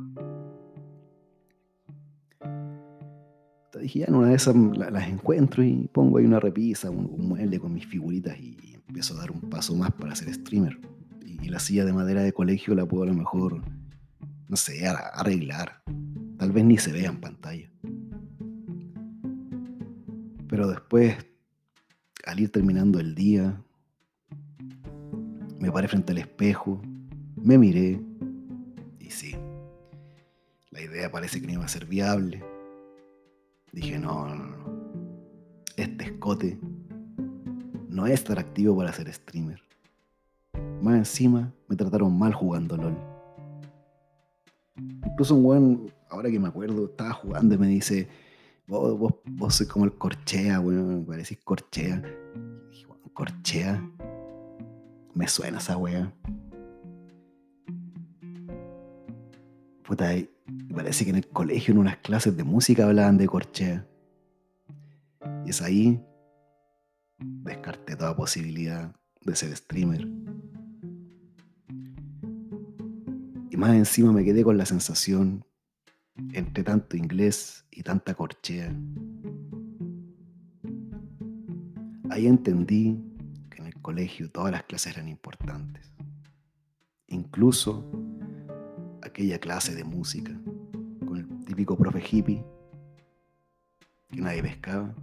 Dije, 3.79 3.99
ya 3.99 4.05
en 4.05 4.15
una 4.15 4.29
de 4.29 4.35
esas 4.35 4.55
la- 4.55 4.89
las 4.91 5.07
encuentro 5.09 5.63
y 5.63 5.89
pongo 5.91 6.17
ahí 6.17 6.25
una 6.25 6.39
repisa, 6.39 6.89
un, 6.89 7.05
un 7.11 7.27
mueble 7.29 7.59
con 7.59 7.73
mis 7.73 7.85
figuritas 7.85 8.37
y 8.39 8.57
empiezo 8.87 9.13
a 9.15 9.17
dar 9.19 9.31
un 9.31 9.41
paso 9.41 9.75
más 9.75 9.91
para 9.91 10.15
ser 10.15 10.33
streamer. 10.33 10.79
Y, 11.25 11.45
y 11.45 11.49
la 11.49 11.59
silla 11.59 11.85
de 11.85 11.93
madera 11.93 12.21
de 12.23 12.33
colegio 12.33 12.75
la 12.75 12.85
puedo 12.85 13.03
a 13.03 13.07
lo 13.07 13.13
mejor, 13.13 13.61
no 14.47 14.55
sé, 14.55 14.87
ar- 14.87 15.11
arreglar. 15.13 15.81
Tal 16.37 16.51
vez 16.51 16.63
ni 16.65 16.77
se 16.77 16.91
vea 16.91 17.09
en 17.09 17.19
pantalla. 17.19 17.69
Pero 20.47 20.67
después, 20.67 21.15
al 22.25 22.39
ir 22.39 22.51
terminando 22.51 22.99
el 22.99 23.13
día, 23.13 23.61
me 25.59 25.71
paré 25.71 25.87
frente 25.87 26.11
al 26.11 26.17
espejo, 26.17 26.81
me 27.35 27.57
miré 27.57 28.01
y 28.99 29.09
sí, 29.11 29.35
la 30.71 30.81
idea 30.81 31.11
parece 31.11 31.39
que 31.39 31.47
no 31.47 31.53
iba 31.53 31.65
a 31.65 31.69
ser 31.69 31.85
viable. 31.85 32.43
Dije, 33.71 33.99
no, 33.99 34.27
no, 34.27 34.35
no. 34.35 34.57
Este 35.77 36.05
escote 36.05 36.59
no 37.87 38.07
es 38.07 38.21
atractivo 38.21 38.77
para 38.77 38.91
ser 38.93 39.11
streamer. 39.13 39.61
Más 40.81 40.95
encima, 40.95 41.53
me 41.67 41.75
trataron 41.75 42.17
mal 42.17 42.33
jugando 42.33 42.77
LOL. 42.77 42.97
Incluso 45.05 45.35
un 45.35 45.45
weón, 45.45 45.93
ahora 46.09 46.29
que 46.29 46.39
me 46.39 46.47
acuerdo, 46.47 46.85
estaba 46.85 47.13
jugando 47.13 47.55
y 47.55 47.57
me 47.57 47.67
dice, 47.67 48.07
vos, 48.67 48.97
vos, 48.97 49.13
vos 49.25 49.55
sois 49.55 49.69
como 49.69 49.85
el 49.85 49.93
corchea, 49.93 50.59
weón, 50.59 50.99
me 50.99 51.05
parecís 51.05 51.39
corchea. 51.43 52.01
Y 52.67 52.71
dije, 52.71 52.87
"Weón, 52.87 53.01
corchea. 53.13 53.91
Me 55.13 55.27
suena 55.27 55.57
esa 55.57 55.75
wea. 55.75 56.13
Puta, 59.83 60.15
y 60.15 60.29
y 60.51 60.73
parece 60.73 61.03
que 61.03 61.11
en 61.11 61.17
el 61.17 61.27
colegio, 61.27 61.73
en 61.73 61.79
unas 61.79 61.97
clases 61.97 62.35
de 62.35 62.43
música, 62.43 62.85
hablaban 62.85 63.17
de 63.17 63.27
corchea. 63.27 63.87
Y 65.45 65.49
es 65.49 65.61
ahí 65.61 66.01
descarté 67.19 67.95
toda 67.95 68.15
posibilidad 68.15 68.95
de 69.21 69.35
ser 69.35 69.55
streamer. 69.55 70.07
Y 73.49 73.57
más 73.57 73.75
encima 73.75 74.11
me 74.11 74.23
quedé 74.23 74.43
con 74.43 74.57
la 74.57 74.65
sensación, 74.65 75.45
entre 76.33 76.63
tanto 76.63 76.97
inglés 76.97 77.65
y 77.71 77.83
tanta 77.83 78.13
corchea. 78.13 78.73
Ahí 82.09 82.27
entendí 82.27 82.97
que 83.49 83.59
en 83.59 83.67
el 83.67 83.81
colegio 83.81 84.31
todas 84.31 84.51
las 84.51 84.63
clases 84.63 84.95
eran 84.95 85.07
importantes. 85.09 85.91
Incluso 87.07 88.08
aquella 89.09 89.39
clase 89.39 89.75
de 89.75 89.83
música 89.83 90.31
con 91.05 91.17
el 91.17 91.45
típico 91.45 91.75
profe 91.75 91.99
hippie 91.99 92.43
que 94.11 94.21
nadie 94.21 94.41
pescaba. 94.41 94.95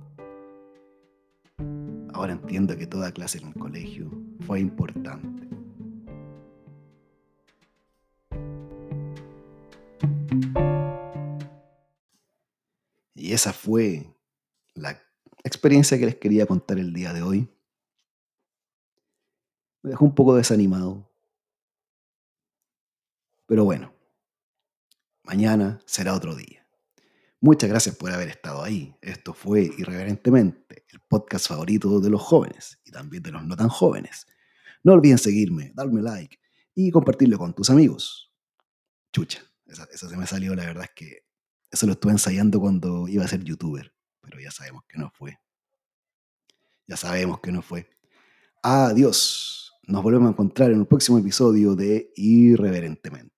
Ahora 2.13 2.33
entiendo 2.33 2.77
que 2.77 2.87
toda 2.87 3.13
clase 3.13 3.39
en 3.39 3.49
el 3.49 3.55
colegio 3.55 4.11
fue 4.47 4.61
importante. 4.61 5.47
Y 13.15 13.33
esa 13.33 13.53
fue 13.53 14.07
la 14.75 14.99
experiencia 15.45 15.99
que 15.99 16.07
les 16.07 16.15
quería 16.15 16.47
contar 16.47 16.79
el 16.79 16.93
día 16.93 17.13
de 17.13 17.23
hoy. 17.23 17.49
Me 19.83 19.91
dejó 19.91 20.05
un 20.05 20.15
poco 20.15 20.37
desanimado. 20.37 21.09
Pero 23.47 23.65
bueno, 23.65 23.96
mañana 25.27 25.81
será 25.87 26.15
otro 26.15 26.35
día. 26.35 26.67
Muchas 27.41 27.69
gracias 27.69 27.97
por 27.97 28.13
haber 28.13 28.29
estado 28.29 28.63
ahí. 28.63 28.97
Esto 29.03 29.35
fue 29.35 29.63
Irreverentemente, 29.77 30.87
el 30.89 31.01
podcast 31.01 31.49
favorito 31.49 32.01
de 32.01 32.11
los 32.11 32.23
jóvenes 32.23 32.81
y 32.85 32.93
también 32.93 33.23
de 33.23 33.33
los 33.33 33.45
no 33.45 33.57
tan 33.57 33.69
jóvenes. 33.69 34.27
No 34.83 34.93
olviden 34.93 35.19
seguirme, 35.19 35.73
darme 35.75 36.01
like 36.01 36.39
y 36.75 36.91
compartirlo 36.91 37.39
con 37.39 37.55
tus 37.55 37.71
amigos. 37.71 38.33
Chucha, 39.13 39.43
esa, 39.67 39.87
se 39.87 40.17
me 40.17 40.27
salió, 40.27 40.55
la 40.55 40.65
verdad 40.65 40.85
es 40.85 40.91
que 40.95 41.27
eso 41.71 41.87
lo 41.87 41.93
estuve 41.93 42.13
ensayando 42.13 42.61
cuando 42.61 43.09
iba 43.09 43.25
a 43.25 43.29
ser 43.29 43.43
youtuber, 43.43 43.93
pero 44.21 44.41
ya 44.41 44.51
sabemos 44.51 44.85
que 44.89 44.99
no 44.99 45.11
fue. 45.11 45.39
Ya 46.87 46.97
sabemos 46.97 47.41
que 47.41 47.51
no 47.51 47.63
fue. 47.63 47.91
Adiós. 48.63 49.73
Nos 49.89 50.03
volvemos 50.03 50.27
a 50.29 50.31
encontrar 50.31 50.73
en 50.73 50.81
el 50.81 50.87
próximo 50.87 51.19
episodio 51.19 51.77
de 51.77 52.13
Irreverentemente. 52.17 53.36